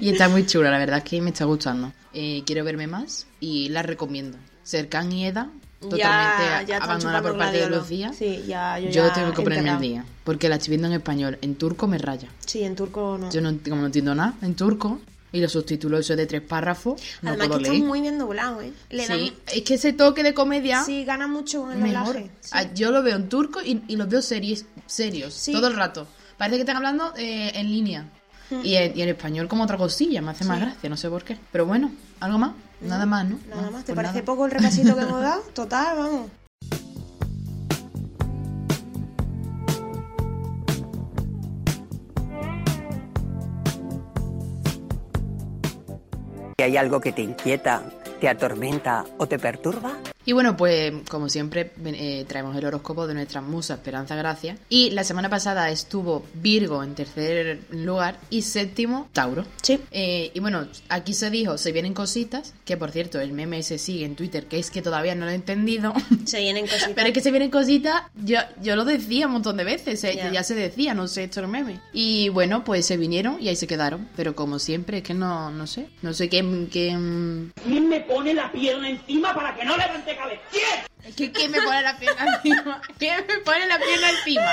Y 0.00 0.10
está 0.10 0.28
muy 0.28 0.44
chula, 0.46 0.70
la 0.70 0.76
verdad 0.78 0.98
es 0.98 1.04
que 1.04 1.22
me 1.22 1.30
está 1.30 1.46
gustando. 1.46 1.90
Eh, 2.12 2.42
quiero 2.46 2.64
verme 2.64 2.86
más 2.86 3.26
y 3.40 3.70
la 3.70 3.82
recomiendo. 3.82 4.36
Serkan 4.62 5.10
y 5.10 5.26
Eda, 5.26 5.48
totalmente 5.88 6.42
ya, 6.42 6.62
ya 6.62 6.76
abandonada 6.78 7.22
por 7.22 7.38
parte 7.38 7.58
de. 7.58 7.70
Lucía. 7.70 8.12
Sí, 8.12 8.44
ya, 8.46 8.78
yo, 8.78 8.90
Yo 8.90 9.12
tengo 9.12 9.30
que 9.32 9.42
ponerme 9.42 9.70
enterrado. 9.70 9.80
día, 9.80 10.04
porque 10.24 10.48
la 10.48 10.56
estoy 10.56 10.70
viendo 10.70 10.88
en 10.88 10.94
español. 10.94 11.38
En 11.42 11.54
turco 11.56 11.86
me 11.86 11.98
raya. 11.98 12.28
Sí, 12.46 12.62
en 12.62 12.74
turco 12.76 13.16
no. 13.18 13.30
Yo 13.30 13.40
no, 13.40 13.56
como 13.62 13.76
no 13.80 13.86
entiendo 13.86 14.14
nada 14.14 14.34
en 14.42 14.54
turco 14.54 15.00
y 15.32 15.40
los 15.40 15.50
subtítulos 15.52 16.00
esos 16.00 16.16
de 16.16 16.26
tres 16.26 16.42
párrafos, 16.42 17.00
no 17.22 17.30
Además 17.30 17.48
puedo 17.48 17.58
que 17.58 17.64
leer. 17.64 17.74
está 17.76 17.86
muy 17.88 18.00
bien 18.00 18.18
doblado, 18.18 18.62
¿eh? 18.62 18.72
Le. 18.90 19.06
Sí, 19.06 19.32
es 19.52 19.62
que 19.62 19.74
ese 19.74 19.92
toque 19.92 20.22
de 20.22 20.32
comedia 20.34 20.82
Sí, 20.84 21.04
gana 21.04 21.26
mucho 21.26 21.62
con 21.62 21.72
el 21.72 21.78
mejor. 21.78 22.06
doblaje. 22.06 22.30
Sí. 22.40 22.50
Ah, 22.52 22.64
Yo 22.74 22.90
lo 22.92 23.02
veo 23.02 23.16
en 23.16 23.28
turco 23.28 23.60
y, 23.60 23.82
y 23.88 23.96
los 23.96 24.08
veo 24.08 24.22
series, 24.22 24.66
serios, 24.86 25.34
Sí. 25.34 25.52
todo 25.52 25.66
el 25.68 25.74
rato. 25.76 26.06
Parece 26.36 26.56
que 26.56 26.60
están 26.62 26.76
hablando 26.76 27.12
eh, 27.16 27.52
en 27.54 27.70
línea. 27.70 28.08
Y, 28.62 28.74
en, 28.74 28.96
y 28.96 29.02
en 29.02 29.08
español 29.08 29.48
como 29.48 29.64
otra 29.64 29.76
cosilla, 29.78 30.20
me 30.20 30.30
hace 30.30 30.44
más 30.44 30.60
gracia, 30.60 30.88
no 30.90 30.96
sé 30.96 31.08
por 31.08 31.24
qué. 31.24 31.36
Pero 31.50 31.64
bueno, 31.66 31.90
¿algo 32.20 32.38
más? 32.38 32.52
Nada 32.80 33.06
más, 33.06 33.26
¿no? 33.26 33.38
Nada 33.48 33.70
más. 33.70 33.84
¿Te 33.84 33.94
pues 33.94 33.96
parece 33.96 34.14
nada. 34.14 34.24
poco 34.26 34.46
el 34.46 34.50
repasito 34.50 34.94
que 34.94 35.02
hemos 35.06 35.20
dado? 35.20 35.42
Total, 35.54 35.96
vamos. 35.96 36.30
¿Y 46.56 46.62
hay 46.62 46.76
algo 46.76 47.00
que 47.00 47.12
te 47.12 47.22
inquieta, 47.22 47.82
te 48.20 48.28
atormenta 48.28 49.04
o 49.18 49.26
te 49.26 49.38
perturba? 49.38 49.96
Y 50.26 50.32
bueno, 50.32 50.56
pues 50.56 50.92
como 51.08 51.28
siempre 51.28 51.72
eh, 51.84 52.24
traemos 52.26 52.56
el 52.56 52.64
horóscopo 52.64 53.06
de 53.06 53.14
nuestra 53.14 53.40
musa 53.40 53.74
Esperanza 53.74 54.16
Gracia. 54.16 54.56
Y 54.68 54.90
la 54.90 55.04
semana 55.04 55.28
pasada 55.28 55.70
estuvo 55.70 56.24
Virgo 56.34 56.82
en 56.82 56.94
tercer 56.94 57.60
lugar 57.70 58.18
y 58.30 58.42
séptimo 58.42 59.08
Tauro. 59.12 59.44
Sí. 59.62 59.80
Eh, 59.90 60.30
y 60.32 60.40
bueno, 60.40 60.66
aquí 60.88 61.12
se 61.14 61.30
dijo, 61.30 61.58
se 61.58 61.72
vienen 61.72 61.94
cositas, 61.94 62.54
que 62.64 62.76
por 62.76 62.90
cierto, 62.90 63.20
el 63.20 63.32
meme 63.32 63.62
se 63.62 63.78
sigue 63.78 64.04
en 64.04 64.16
Twitter, 64.16 64.46
que 64.46 64.58
es 64.58 64.70
que 64.70 64.82
todavía 64.82 65.14
no 65.14 65.26
lo 65.26 65.30
he 65.30 65.34
entendido. 65.34 65.92
Se 66.24 66.40
vienen 66.40 66.66
cositas. 66.66 66.92
Pero 66.94 67.08
es 67.08 67.14
que 67.14 67.20
se 67.20 67.30
vienen 67.30 67.50
cositas, 67.50 68.02
yo, 68.14 68.38
yo 68.62 68.76
lo 68.76 68.84
decía 68.84 69.26
un 69.26 69.34
montón 69.34 69.56
de 69.56 69.64
veces, 69.64 70.02
eh, 70.04 70.14
Ya. 70.16 70.32
ya 70.32 70.42
se 70.42 70.54
decía, 70.54 70.94
no 70.94 71.06
sé, 71.06 71.24
esto 71.24 71.42
es 71.42 71.48
meme. 71.48 71.80
Y 71.92 72.28
bueno, 72.30 72.64
pues 72.64 72.86
se 72.86 72.96
vinieron 72.96 73.36
y 73.40 73.48
ahí 73.48 73.56
se 73.56 73.66
quedaron. 73.66 74.08
Pero 74.16 74.34
como 74.34 74.58
siempre, 74.58 74.98
es 74.98 75.02
que 75.04 75.14
no, 75.14 75.50
no 75.50 75.66
sé, 75.66 75.88
no 76.02 76.12
sé 76.14 76.28
qué... 76.28 76.66
qué 76.70 76.96
mm, 76.96 77.52
¿Quién 77.64 77.88
me 77.88 78.00
pone 78.00 78.32
la 78.34 78.50
pierna 78.50 78.88
encima 78.88 79.34
para 79.34 79.54
que 79.54 79.64
no 79.64 79.76
levante 79.76 80.13
cabeza? 80.16 80.42
¿Quién? 80.50 81.14
¿Qué- 81.16 81.32
¿Quién 81.32 81.50
me 81.50 81.60
pone 81.60 81.82
la 81.82 81.98
pierna 81.98 82.24
encima? 82.36 82.80
¿Quién 82.98 83.16
me 83.28 83.38
pone 83.40 83.66
la 83.66 83.78
pierna 83.78 84.10
encima? 84.10 84.50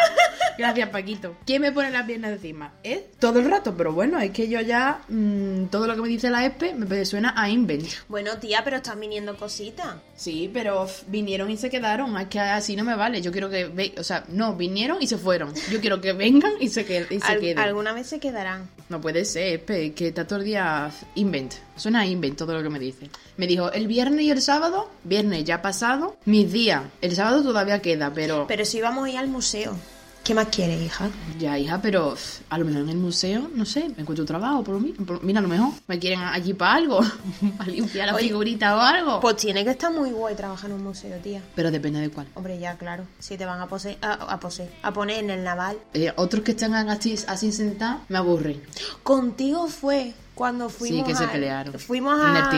Gracias, 0.58 0.90
Paquito. 0.90 1.38
¿Quién 1.46 1.62
me 1.62 1.72
pone 1.72 1.90
la 1.92 2.06
pierna 2.06 2.28
encima? 2.30 2.74
¿Eh? 2.84 3.08
Todo 3.20 3.40
el 3.40 3.50
rato, 3.50 3.76
pero 3.78 3.94
bueno, 3.94 4.20
es 4.20 4.32
que 4.32 4.50
yo 4.50 4.60
ya. 4.60 5.00
mm, 5.08 5.68
todo 5.68 5.88
lo 5.88 5.96
que 5.96 6.02
me 6.02 6.10
dice 6.10 6.30
la 6.30 6.46
ESPE 6.46 6.74
me 6.74 7.06
suena 7.06 7.34
a 7.38 7.50
invent. 7.50 7.88
Bueno, 8.10 8.38
tía, 8.38 8.64
pero 8.66 8.78
están 8.78 9.00
viniendo 9.00 9.38
cositas. 9.38 9.96
Sí, 10.16 10.50
pero 10.54 10.88
vinieron 11.08 11.50
y 11.50 11.56
se 11.58 11.70
quedaron. 11.70 12.18
Es 12.18 12.28
que 12.28 12.40
así 12.42 12.76
no 12.76 12.84
me 12.84 12.96
vale. 12.96 13.22
Yo 13.22 13.32
quiero 13.32 13.50
que. 13.50 13.66
ve- 13.66 13.96
o 13.98 14.04
sea, 14.04 14.26
no, 14.28 14.56
vinieron 14.56 14.98
y 15.02 15.08
se 15.08 15.18
fueron. 15.18 15.54
Yo 15.72 15.80
quiero 15.80 16.02
que 16.02 16.12
vengan 16.12 16.52
y 16.60 16.68
se, 16.68 16.86
que- 16.86 17.08
y 17.10 17.20
se 17.22 17.32
Al- 17.32 17.40
queden. 17.40 17.60
alguna 17.60 17.94
vez 17.94 18.08
se 18.08 18.20
quedarán. 18.20 18.70
No 18.92 19.00
puede 19.00 19.24
ser, 19.24 19.54
Espe, 19.54 19.94
que 19.94 20.10
está 20.10 20.28
todo 20.28 20.40
el 20.40 20.44
día 20.44 20.92
invent. 21.16 21.54
Suena 21.78 22.02
a 22.02 22.06
invent 22.06 22.38
todo 22.38 22.52
lo 22.52 22.62
que 22.62 22.68
me 22.68 22.78
dice. 22.78 23.10
Me 23.38 23.48
dijo, 23.48 23.72
el 23.72 23.88
viernes 23.88 24.26
y 24.26 24.32
el 24.32 24.42
sábado, 24.42 24.90
viernes 25.06 25.46
ya 25.46 25.62
pasado, 25.62 26.18
mis 26.26 26.52
días. 26.52 26.84
El 27.00 27.16
sábado 27.16 27.42
todavía 27.42 27.82
queda, 27.82 28.14
pero... 28.14 28.48
Pero 28.50 28.66
si 28.66 28.82
vamos 28.82 29.06
a 29.06 29.10
ir 29.10 29.18
al 29.18 29.30
museo. 29.30 29.78
¿Qué 30.24 30.36
más 30.36 30.48
quieres, 30.50 30.80
hija? 30.80 31.10
Ya, 31.40 31.58
hija, 31.58 31.82
pero 31.82 32.16
a 32.50 32.58
lo 32.60 32.66
mejor 32.66 32.82
en 32.84 32.90
el 32.90 32.98
museo, 32.98 33.50
no 33.56 33.66
sé, 33.66 33.90
me 33.90 34.02
encuentro 34.04 34.24
trabajo 34.24 34.64
por 34.64 34.80
mí. 34.80 34.94
mira, 35.24 35.40
a 35.40 35.42
lo 35.42 35.48
mejor 35.48 35.74
me 35.88 35.98
quieren 35.98 36.20
allí 36.20 36.54
para 36.54 36.76
algo, 36.76 37.00
para 37.58 37.72
limpiar 37.72 38.08
la 38.08 38.16
Oye, 38.16 38.28
figurita 38.28 38.76
o 38.78 38.80
algo. 38.80 39.20
Pues 39.20 39.38
tiene 39.38 39.64
que 39.64 39.72
estar 39.72 39.92
muy 39.92 40.12
guay 40.12 40.36
trabajar 40.36 40.70
en 40.70 40.76
un 40.76 40.84
museo, 40.84 41.18
tía. 41.20 41.42
Pero 41.56 41.72
depende 41.72 42.00
de 42.00 42.10
cuál. 42.12 42.28
Hombre, 42.36 42.60
ya, 42.60 42.78
claro. 42.78 43.06
Si 43.18 43.36
te 43.36 43.46
van 43.46 43.60
a 43.62 43.68
poseer, 43.68 43.98
a, 44.04 44.14
a 44.14 44.40
poseer, 44.40 44.72
a 44.84 44.94
poner 44.94 45.20
en 45.24 45.32
el 45.32 45.44
naval. 45.44 45.78
Eh, 45.96 46.14
otros 46.16 46.44
que 46.44 46.52
están 46.52 46.76
así, 46.76 47.16
así 47.28 47.52
sentados 47.52 48.02
me 48.08 48.20
aburren. 48.20 48.62
Contigo 49.02 49.68
fue 49.68 50.14
cuando 50.36 50.70
fuimos 50.70 51.08
que 51.08 51.16
se 51.16 51.24
a- 51.24 51.32
pelearon. 51.32 51.80
Fuimos 51.80 52.14
a... 52.22 52.50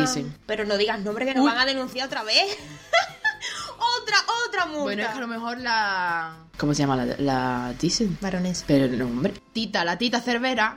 Pero 0.46 0.66
no 0.66 0.78
digas 0.78 1.00
nombre 1.00 1.26
que 1.26 1.34
nos 1.34 1.46
Uy. 1.46 1.50
van 1.52 1.60
a 1.60 1.66
denunciar 1.66 2.08
otra 2.08 2.24
vez. 2.24 2.44
Otra, 4.04 4.18
otra 4.48 4.66
multa. 4.66 4.84
Bueno, 4.84 5.02
es 5.04 5.10
que 5.10 5.18
a 5.18 5.22
lo 5.22 5.28
mejor 5.28 5.58
la... 5.60 6.38
¿Cómo 6.58 6.74
se 6.74 6.84
llama? 6.84 6.96
La, 6.96 7.16
la 7.18 7.74
Thyssen. 7.80 8.18
Varones. 8.22 8.64
Pero 8.68 8.88
no, 8.88 9.06
hombre. 9.06 9.34
Tita, 9.54 9.84
la 9.84 9.98
tita 9.98 10.22
Cervera, 10.22 10.76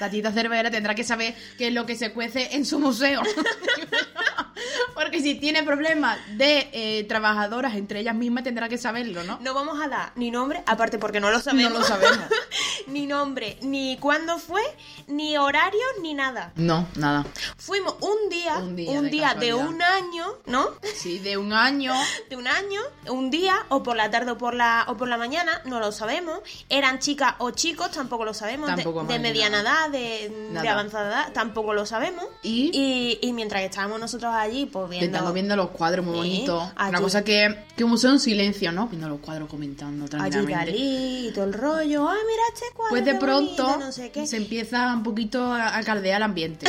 la 0.00 0.10
tita 0.10 0.30
Cervera 0.32 0.70
tendrá 0.70 0.94
que 0.94 1.04
saber 1.04 1.34
qué 1.58 1.68
es 1.68 1.74
lo 1.74 1.86
que 1.86 1.96
se 1.96 2.12
cuece 2.12 2.54
en 2.54 2.64
su 2.64 2.78
museo. 2.78 3.22
Porque 4.96 5.20
si 5.20 5.36
tiene 5.36 5.62
problemas 5.62 6.18
de 6.36 6.68
eh, 6.72 7.04
trabajadoras 7.04 7.74
entre 7.76 8.00
ellas 8.00 8.14
mismas, 8.16 8.42
tendrá 8.42 8.68
que 8.68 8.78
saberlo, 8.78 9.22
¿no? 9.22 9.38
No 9.40 9.54
vamos 9.54 9.78
a 9.80 9.86
dar 9.88 10.12
ni 10.16 10.30
nombre, 10.32 10.62
aparte 10.66 10.98
porque 10.98 11.20
no 11.20 11.30
lo 11.30 11.38
sabemos. 11.40 11.72
No 11.72 11.78
lo 11.78 11.84
sabemos. 11.84 12.18
ni 12.88 13.06
nombre, 13.06 13.58
ni 13.62 13.96
cuándo 13.98 14.38
fue, 14.38 14.62
ni 15.06 15.36
horarios, 15.36 15.82
ni 16.00 16.14
nada. 16.14 16.52
No, 16.56 16.88
nada. 16.96 17.24
Fuimos 17.56 17.94
un 18.00 18.28
día, 18.30 18.56
Un 18.58 18.68
un 18.70 18.76
día 18.76 19.00
día, 19.02 19.34
de 19.34 19.46
de, 19.46 19.54
un 19.54 19.80
año, 19.82 20.26
¿no? 20.46 20.70
Sí, 20.94 21.18
de 21.18 21.36
un 21.36 21.52
año. 21.52 21.92
De 22.30 22.36
un 22.36 22.48
año, 22.48 22.80
un 23.08 23.30
día, 23.30 23.54
o 23.68 23.82
por 23.82 23.96
la 23.96 24.10
tarde 24.10 24.32
o 24.32 24.38
por 24.38 24.54
la, 24.54 24.84
o 24.88 24.96
por 24.96 25.06
la 25.08 25.16
mañana, 25.16 25.60
no 25.64 25.78
lo 25.78 25.92
sabemos. 25.92 26.40
Eran 26.68 26.98
chicas 26.98 27.34
o 27.38 27.50
chicos, 27.52 27.90
tampoco 27.92 28.24
lo 28.24 28.34
sabemos. 28.34 28.68
De- 28.70 28.76
Tampoco 28.82 29.04
de, 29.04 29.14
hemos 29.14 29.22
mediana 29.22 29.60
edad, 29.60 29.90
de, 29.90 30.50
de 30.52 30.68
avanzada 30.68 31.08
edad, 31.08 31.32
tampoco 31.32 31.72
lo 31.74 31.86
sabemos. 31.86 32.24
Y- 32.42 32.70
y, 32.72 33.18
y 33.26 33.32
mientras 33.32 33.60
que 33.60 33.66
estábamos 33.66 34.00
nosotros 34.00 34.32
allí, 34.34 34.66
pues 34.66 34.85
viendo. 34.88 35.56
Los 35.56 35.70
cuadros 35.70 36.04
muy 36.04 36.14
Sí, 36.14 36.18
bonitos. 36.18 36.62
Una 36.74 36.84
allí. 36.86 37.02
cosa 37.02 37.24
que, 37.24 37.64
que 37.76 37.84
un 37.84 37.90
museo 37.90 38.10
en 38.12 38.20
silencio, 38.20 38.72
¿no? 38.72 38.88
Viendo 38.88 39.08
los 39.08 39.20
cuadros 39.20 39.48
comentando 39.48 40.04
Allí 40.04 40.10
tranquilamente. 40.10 40.54
Dalí 40.72 41.28
y 41.28 41.32
todo 41.32 41.44
el 41.44 41.52
rollo. 41.52 42.08
Ay, 42.08 42.18
mira 42.26 42.42
este 42.54 42.66
cuadro. 42.74 42.90
Pues 42.90 43.04
de 43.04 43.14
pronto 43.14 43.62
bonito", 43.64 43.78
no 43.86 43.92
sé 43.92 44.10
qué. 44.10 44.26
se 44.26 44.36
empieza 44.36 44.92
un 44.94 45.02
poquito 45.02 45.52
a, 45.52 45.80
caldear 45.82 46.16
el 46.18 46.22
ambiente. 46.22 46.66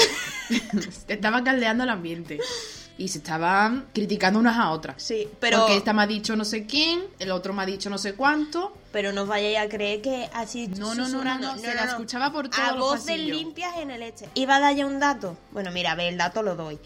se 1.07 1.13
estaba 1.13 1.43
caldeando 1.43 1.83
el 1.83 1.89
ambiente. 1.89 2.39
Y 2.99 3.09
se 3.09 3.19
estaban 3.19 3.85
criticando 3.93 4.39
unas 4.39 4.57
a 4.57 4.71
otras. 4.71 5.03
Sí, 5.03 5.27
pero, 5.39 5.59
Porque 5.59 5.77
esta 5.77 5.93
me 5.93 6.01
ha 6.01 6.07
dicho 6.07 6.35
no 6.35 6.43
sé 6.43 6.65
quién, 6.65 7.03
el 7.19 7.29
otro 7.29 7.53
me 7.53 7.61
ha 7.61 7.65
dicho 7.67 7.91
no 7.91 7.99
sé 7.99 8.15
cuánto. 8.15 8.75
pero 8.91 9.13
no 9.13 9.21
os 9.21 9.27
vayáis 9.27 9.59
a 9.59 9.69
creer 9.69 10.01
que 10.01 10.27
así. 10.33 10.67
No, 10.67 10.95
no, 10.95 11.07
no, 11.07 11.23
no, 11.23 11.37
no, 11.37 11.57
se 11.59 11.75
la 11.75 11.83
escuchaba 11.83 12.31
por 12.31 12.49
todos 12.49 12.65
A 12.65 12.75
pasillos. 12.75 13.37
limpias 13.37 13.75
en 13.77 13.91
el 13.91 14.01
este. 14.01 14.27
Iba 14.33 14.55
a 14.55 14.59
dar 14.61 14.75
ya 14.75 14.87
un 14.87 14.99
dato. 14.99 15.37
Bueno, 15.51 15.69
mira, 15.71 15.91
a 15.91 15.95
ver, 15.95 16.07
el 16.11 16.17
dato 16.17 16.41
lo 16.41 16.55
doy. 16.55 16.79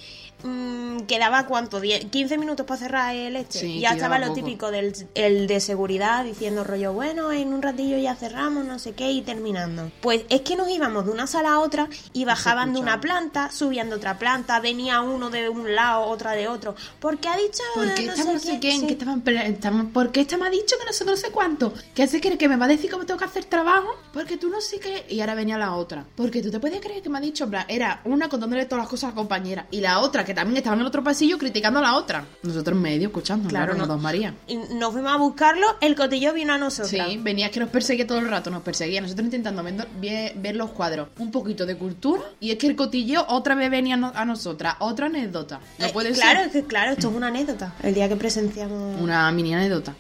Mm, 0.44 1.02
quedaba 1.08 1.46
cuánto, 1.48 1.80
10, 1.80 2.06
15 2.06 2.38
minutos 2.38 2.66
para 2.66 2.80
cerrar 2.80 3.16
el 3.16 3.36
este. 3.36 3.60
Sí, 3.60 3.80
ya 3.80 3.92
estaba 3.92 4.20
lo 4.20 4.28
poco. 4.28 4.36
típico 4.36 4.72
del 4.72 4.94
el 5.16 5.48
de 5.48 5.60
seguridad 5.60 6.24
diciendo 6.24 6.64
rollo, 6.64 6.94
bueno, 6.94 7.32
en 7.32 7.54
un 7.54 7.62
ratillo 7.62 7.98
ya 7.98 8.16
cerramos, 8.16 8.66
no 8.66 8.78
sé 8.80 8.94
qué, 8.94 9.12
y 9.12 9.22
terminando. 9.22 9.92
Pues 10.02 10.24
es 10.30 10.42
que 10.42 10.56
nos 10.56 10.70
íbamos 10.70 11.06
de 11.06 11.12
una 11.12 11.28
sala 11.28 11.54
a 11.54 11.60
otra 11.60 11.88
y 12.14 12.26
bajaban 12.26 12.74
de 12.74 12.80
una 12.80 13.02
planta, 13.02 13.50
subían 13.52 13.90
de 13.90 13.96
otra 13.96 14.20
planta, 14.20 14.60
venía 14.60 15.02
uno 15.02 15.30
de 15.30 15.50
un 15.50 15.74
lado, 15.76 16.04
otra 16.06 16.34
de 16.34 16.48
otro. 16.48 16.76
Porque 17.00 17.28
ha 17.28 17.36
dicho. 17.38 17.64
Eh, 17.84 18.06
esta 18.08 18.24
no 18.24 18.40
sé 18.40 18.60
quién, 18.60 18.82
sí. 18.82 18.88
que 18.88 18.94
estaban, 18.94 19.24
estaban- 19.28 19.92
porque 19.92 20.22
esta 20.22 20.38
me 20.38 20.48
ha 20.48 20.50
dicho 20.50 20.76
que 20.80 20.86
no 20.86 20.94
sé, 20.94 21.06
no 21.06 21.16
sé 21.16 21.30
cuánto, 21.32 21.74
se 22.12 22.20
cree 22.20 22.38
que 22.38 22.50
me 22.50 22.58
va 22.58 22.66
a 22.66 22.68
decir 22.68 22.92
cómo 22.92 23.06
tengo 23.06 23.18
que 23.18 23.26
hacer 23.26 23.46
trabajo, 23.46 23.88
porque 24.14 24.36
tú 24.38 24.50
no 24.50 24.60
sé 24.60 24.80
qué, 24.80 25.06
y 25.08 25.22
ahora 25.22 25.34
venía 25.34 25.58
la 25.58 25.76
otra, 25.76 26.06
porque 26.16 26.42
tú 26.42 26.52
te 26.52 26.60
puedes 26.60 26.82
creer 26.82 27.02
que 27.02 27.10
me 27.10 27.18
ha 27.20 27.22
dicho, 27.22 27.50
era 27.70 28.02
una 28.04 28.28
contándole 28.28 28.66
todas 28.66 28.84
las 28.84 28.90
cosas 28.90 29.06
a 29.06 29.08
la 29.12 29.16
compañera, 29.16 29.66
y 29.72 29.80
la 29.80 30.00
otra 30.00 30.26
que 30.26 30.31
también 30.34 30.58
estaba 30.58 30.76
en 30.76 30.82
el 30.82 30.88
otro 30.88 31.04
pasillo 31.04 31.38
criticando 31.38 31.80
a 31.80 31.82
la 31.82 31.96
otra. 31.96 32.26
Nosotros 32.44 32.76
en 32.76 32.82
medio 32.82 33.08
escuchando, 33.08 33.50
claro, 33.50 33.74
Claro, 33.74 33.88
no. 33.88 33.94
dos 33.94 34.02
María. 34.02 34.34
Y 34.48 34.56
nos 34.58 34.92
fuimos 34.94 35.12
a 35.12 35.18
buscarlo, 35.18 35.68
el 35.82 35.96
cotillo 35.96 36.34
vino 36.34 36.54
a 36.54 36.58
nosotros. 36.58 36.90
Sí, 36.90 37.18
venía 37.22 37.50
que 37.52 37.60
nos 37.60 37.70
perseguía 37.70 38.06
todo 38.08 38.20
el 38.20 38.28
rato, 38.30 38.50
nos 38.50 38.62
perseguía. 38.64 39.02
Nosotros 39.02 39.26
intentando 39.26 39.64
ver, 39.64 40.34
ver- 40.36 40.56
los 40.56 40.72
cuadros, 40.72 41.10
un 41.20 41.32
poquito 41.32 41.66
de 41.66 41.76
cultura, 41.78 42.22
y 42.40 42.52
es 42.52 42.58
que 42.58 42.68
el 42.68 42.76
cotilleo 42.76 43.26
otra 43.30 43.56
vez 43.56 43.70
venía 43.72 43.96
a, 43.96 43.98
no- 43.98 44.12
a 44.14 44.26
nosotras, 44.26 44.76
otra 44.80 45.08
anécdota. 45.08 45.60
No 45.80 45.86
Eh, 45.88 45.90
puede 45.94 46.12
claro, 46.12 46.40
ser. 46.40 46.48
es 46.48 46.54
que 46.54 46.64
claro, 46.66 46.92
esto 46.92 47.10
es 47.10 47.16
una 47.16 47.28
anécdota. 47.28 47.74
El 47.82 47.94
día 47.94 48.08
que 48.10 48.16
presenciamos. 48.16 49.00
Una 49.02 49.32
mini 49.32 49.54
anécdota. 49.54 49.94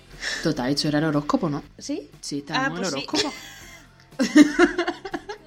Total, 0.43 0.69
esto 0.71 0.88
era 0.88 1.00
el 1.00 1.05
horóscopo, 1.05 1.50
¿no? 1.50 1.63
¿Sí? 1.77 2.09
Sí, 2.19 2.39
estábamos 2.39 2.79
Ah, 2.79 2.81
en 2.81 3.00
el 3.00 3.05
pues 3.05 3.21
sí. 3.23 3.27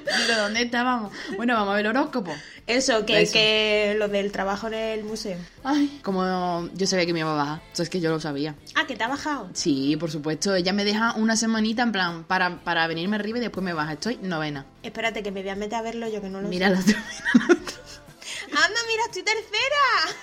Digo, 0.26 0.38
¿dónde 0.38 0.62
estábamos? 0.62 1.12
Bueno, 1.36 1.54
vamos 1.54 1.72
a 1.72 1.76
ver 1.76 1.86
el 1.86 1.96
horóscopo. 1.96 2.34
Eso, 2.66 3.04
que, 3.04 3.22
Eso. 3.22 3.32
que 3.34 3.94
lo 3.98 4.08
del 4.08 4.32
trabajo 4.32 4.68
en 4.68 4.74
el 4.74 5.04
museo. 5.04 5.38
Ay, 5.62 6.00
como 6.02 6.68
yo 6.74 6.86
sabía 6.86 7.04
que 7.04 7.12
me 7.12 7.20
iba 7.20 7.32
a 7.32 7.36
bajar. 7.36 7.62
Eso 7.72 7.82
es 7.82 7.90
que 7.90 8.00
yo 8.00 8.10
lo 8.10 8.20
sabía. 8.20 8.54
Ah, 8.74 8.86
que 8.86 8.96
te 8.96 9.04
ha 9.04 9.08
bajado. 9.08 9.50
Sí, 9.52 9.96
por 9.98 10.10
supuesto. 10.10 10.54
Ella 10.54 10.72
me 10.72 10.84
deja 10.84 11.14
una 11.14 11.36
semanita 11.36 11.82
en 11.82 11.92
plan 11.92 12.24
para, 12.24 12.64
para 12.64 12.86
venirme 12.86 13.16
arriba 13.16 13.38
y 13.38 13.40
después 13.42 13.62
me 13.62 13.74
baja. 13.74 13.92
Estoy 13.92 14.18
novena. 14.22 14.64
Espérate, 14.82 15.22
que 15.22 15.30
me 15.30 15.42
voy 15.42 15.50
a 15.50 15.56
meter 15.56 15.74
a 15.78 15.82
verlo 15.82 16.08
yo 16.08 16.22
que 16.22 16.28
no 16.28 16.40
lo 16.40 16.48
Mira 16.48 16.70
la 16.70 16.80
sé. 16.80 16.94
¡Anda, 17.34 18.80
mira, 18.88 19.02
estoy 19.06 19.22
tercera! 19.22 20.18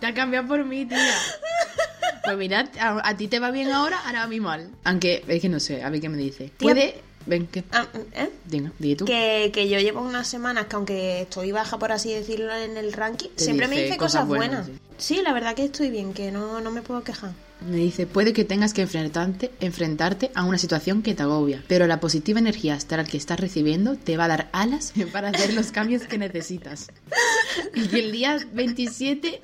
Te 0.00 0.06
ha 0.06 0.14
cambiado 0.14 0.48
por 0.48 0.64
mí, 0.64 0.84
tía. 0.86 0.98
Pues 2.28 2.38
mira, 2.38 2.70
a, 2.80 3.08
a 3.08 3.16
ti 3.16 3.28
te 3.28 3.38
va 3.40 3.50
bien 3.50 3.70
ahora, 3.72 3.98
ahora 4.04 4.22
a 4.22 4.26
mí 4.28 4.40
mal. 4.40 4.70
Aunque, 4.84 5.24
es 5.26 5.40
que 5.40 5.48
no 5.48 5.60
sé, 5.60 5.82
a 5.82 5.90
ver 5.90 6.00
qué 6.00 6.08
me 6.08 6.18
dice. 6.18 6.52
Puede... 6.58 7.02
Ven, 7.26 7.46
¿qué? 7.46 7.62
Ah, 7.72 7.86
¿eh? 8.14 8.30
Diga, 8.46 8.72
di 8.78 8.94
tú. 8.96 9.04
Que, 9.04 9.50
que 9.52 9.68
yo 9.68 9.78
llevo 9.80 10.00
unas 10.00 10.26
semanas 10.26 10.64
que 10.66 10.76
aunque 10.76 11.20
estoy 11.22 11.52
baja, 11.52 11.78
por 11.78 11.92
así 11.92 12.10
decirlo, 12.14 12.56
en 12.56 12.78
el 12.78 12.92
ranking, 12.94 13.28
Te 13.36 13.44
siempre 13.44 13.68
me 13.68 13.74
dice 13.74 13.86
dice 13.86 13.96
cosas 13.98 14.22
cosas 14.22 14.28
buenas. 14.28 14.66
buenas, 14.66 14.80
Sí, 14.96 15.20
la 15.22 15.34
verdad 15.34 15.54
que 15.54 15.64
estoy 15.64 15.90
bien, 15.90 16.14
que 16.14 16.32
no, 16.32 16.60
no 16.62 16.70
me 16.70 16.80
puedo 16.80 17.04
quejar. 17.04 17.32
Me 17.68 17.76
dice, 17.76 18.06
puede 18.06 18.32
que 18.32 18.44
tengas 18.44 18.72
que 18.72 18.80
enfrentarte, 18.82 19.50
enfrentarte 19.60 20.30
a 20.34 20.44
una 20.44 20.56
situación 20.56 21.02
que 21.02 21.14
te 21.14 21.22
agobia, 21.22 21.62
pero 21.68 21.86
la 21.86 22.00
positiva 22.00 22.38
energía 22.38 22.74
astral 22.74 23.06
que 23.06 23.18
estás 23.18 23.38
recibiendo 23.38 23.96
te 23.96 24.16
va 24.16 24.24
a 24.24 24.28
dar 24.28 24.48
alas 24.52 24.94
para 25.12 25.28
hacer 25.28 25.52
los 25.52 25.70
cambios 25.70 26.04
que 26.04 26.16
necesitas. 26.16 26.88
Y 27.74 27.88
que 27.88 27.98
el 27.98 28.12
día 28.12 28.38
27 28.54 29.40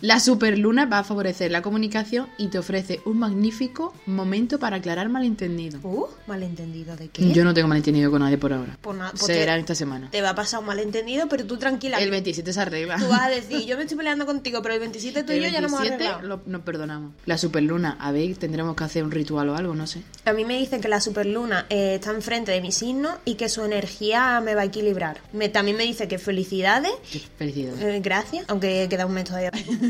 la 0.00 0.20
superluna 0.20 0.86
va 0.86 0.98
a 1.00 1.04
favorecer 1.04 1.50
la 1.50 1.62
comunicación 1.62 2.28
y 2.38 2.48
te 2.48 2.58
ofrece 2.58 3.00
un 3.04 3.18
magnífico 3.18 3.92
momento 4.06 4.58
para 4.58 4.76
aclarar 4.76 5.08
malentendido. 5.08 5.78
Uh, 5.82 6.06
malentendido 6.26 6.96
de 6.96 7.08
qué? 7.08 7.30
Yo 7.32 7.44
no 7.44 7.52
tengo 7.54 7.68
malentendido 7.68 8.10
con 8.10 8.20
nadie 8.22 8.38
por 8.38 8.52
ahora. 8.52 8.76
Pues 8.80 8.96
nada, 8.96 9.12
Será 9.16 9.56
esta 9.56 9.74
semana. 9.74 10.10
Te 10.10 10.22
va 10.22 10.30
a 10.30 10.34
pasar 10.34 10.60
un 10.60 10.66
malentendido, 10.66 11.28
pero 11.28 11.44
tú 11.46 11.56
tranquila. 11.58 11.98
El 11.98 12.10
27 12.10 12.52
se 12.52 12.60
arregla. 12.60 12.96
Tú 12.98 13.08
vas 13.08 13.22
a 13.22 13.28
decir, 13.30 13.60
yo 13.66 13.76
me 13.76 13.82
estoy 13.82 13.96
peleando 13.98 14.26
contigo, 14.26 14.62
pero 14.62 14.74
el 14.74 14.80
27 14.80 15.22
tú 15.22 15.32
y 15.32 15.40
yo 15.40 15.48
ya 15.48 15.60
no 15.60 15.68
hemos 15.68 15.80
27 15.80 16.04
arreglado. 16.06 16.28
lo- 16.28 16.42
nos 16.46 16.62
perdonamos. 16.62 17.12
La 17.26 17.36
superluna, 17.38 17.96
a 18.00 18.12
ver, 18.12 18.36
tendremos 18.36 18.74
que 18.76 18.84
hacer 18.84 19.04
un 19.04 19.10
ritual 19.10 19.48
o 19.50 19.56
algo, 19.56 19.74
no 19.74 19.86
sé. 19.86 20.02
A 20.24 20.32
mí 20.32 20.44
me 20.44 20.58
dicen 20.58 20.80
que 20.80 20.88
la 20.88 21.00
superluna 21.00 21.66
eh, 21.70 21.96
está 21.96 22.10
enfrente 22.10 22.52
de 22.52 22.60
mi 22.60 22.72
signo 22.72 23.10
y 23.24 23.34
que 23.34 23.48
su 23.48 23.64
energía 23.64 24.40
me 24.40 24.54
va 24.54 24.62
a 24.62 24.64
equilibrar. 24.64 25.20
Me, 25.32 25.48
también 25.48 25.76
me 25.76 25.84
dice 25.84 26.08
que 26.08 26.18
felicidades, 26.18 26.92
Felicidades. 27.38 27.80
eh, 27.82 28.00
gracias, 28.02 28.44
aunque 28.48 28.86
queda 28.88 29.06
un 29.06 29.14
mes 29.14 29.24
todavía. 29.24 29.50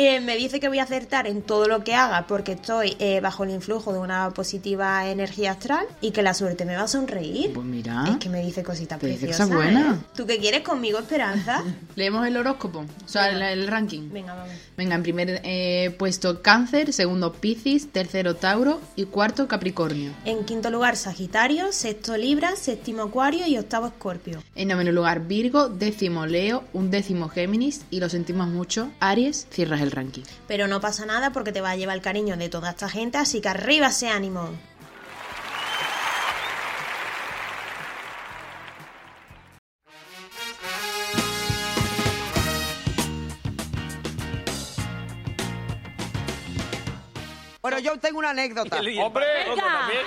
Eh, 0.00 0.20
me 0.20 0.36
dice 0.36 0.60
que 0.60 0.68
voy 0.68 0.78
a 0.78 0.84
acertar 0.84 1.26
en 1.26 1.42
todo 1.42 1.66
lo 1.66 1.82
que 1.82 1.92
haga 1.92 2.28
porque 2.28 2.52
estoy 2.52 2.96
eh, 3.00 3.18
bajo 3.20 3.42
el 3.42 3.50
influjo 3.50 3.92
de 3.92 3.98
una 3.98 4.30
positiva 4.30 5.08
energía 5.08 5.50
astral 5.50 5.86
y 6.00 6.12
que 6.12 6.22
la 6.22 6.34
suerte 6.34 6.64
me 6.64 6.76
va 6.76 6.82
a 6.82 6.86
sonreír. 6.86 7.52
Pues 7.52 7.66
mira. 7.66 8.04
Es 8.08 8.18
que 8.18 8.28
me 8.28 8.40
dice 8.40 8.62
cositas 8.62 9.00
preciosas. 9.00 9.50
¿eh? 9.50 9.96
¿Tú 10.14 10.24
qué 10.24 10.38
quieres 10.38 10.60
conmigo, 10.60 11.00
Esperanza? 11.00 11.64
Leemos 11.96 12.24
el 12.28 12.36
horóscopo, 12.36 12.84
o 13.04 13.08
sea, 13.08 13.28
el, 13.30 13.42
el 13.42 13.66
ranking. 13.66 14.08
Venga, 14.12 14.34
vamos. 14.34 14.52
Venga, 14.76 14.94
en 14.94 15.02
primer 15.02 15.96
puesto 15.96 16.42
Cáncer, 16.42 16.92
segundo 16.92 17.32
Piscis, 17.32 17.90
tercero 17.90 18.36
Tauro 18.36 18.80
y 18.94 19.06
cuarto 19.06 19.48
Capricornio. 19.48 20.12
En 20.24 20.44
quinto 20.44 20.70
lugar, 20.70 20.94
Sagitario, 20.94 21.72
sexto 21.72 22.16
Libra, 22.16 22.54
séptimo 22.54 23.02
Acuario 23.02 23.48
y 23.48 23.58
octavo 23.58 23.88
Escorpio. 23.88 24.44
En 24.54 24.68
noveno 24.68 24.92
lugar 24.92 25.26
Virgo, 25.26 25.68
décimo 25.68 26.24
Leo, 26.26 26.62
un 26.72 26.92
décimo 26.92 27.28
Géminis 27.28 27.82
y 27.90 27.98
lo 27.98 28.08
sentimos 28.08 28.46
mucho, 28.46 28.92
Aries, 29.00 29.48
cierras 29.50 29.80
el 29.80 29.87
ranking. 29.90 30.24
Pero 30.46 30.66
no 30.66 30.80
pasa 30.80 31.06
nada 31.06 31.32
porque 31.32 31.52
te 31.52 31.60
va 31.60 31.70
a 31.70 31.76
llevar 31.76 31.96
el 31.96 32.02
cariño 32.02 32.36
de 32.36 32.48
toda 32.48 32.70
esta 32.70 32.88
gente, 32.88 33.18
así 33.18 33.40
que 33.40 33.48
arriba 33.48 33.88
ese 33.88 34.08
ánimo. 34.08 34.50
Bueno, 47.60 47.80
yo 47.80 47.98
tengo 47.98 48.18
una 48.18 48.30
anécdota. 48.30 48.76
¡Hombre! 48.78 49.50
otro 49.50 49.66
también. 49.66 50.06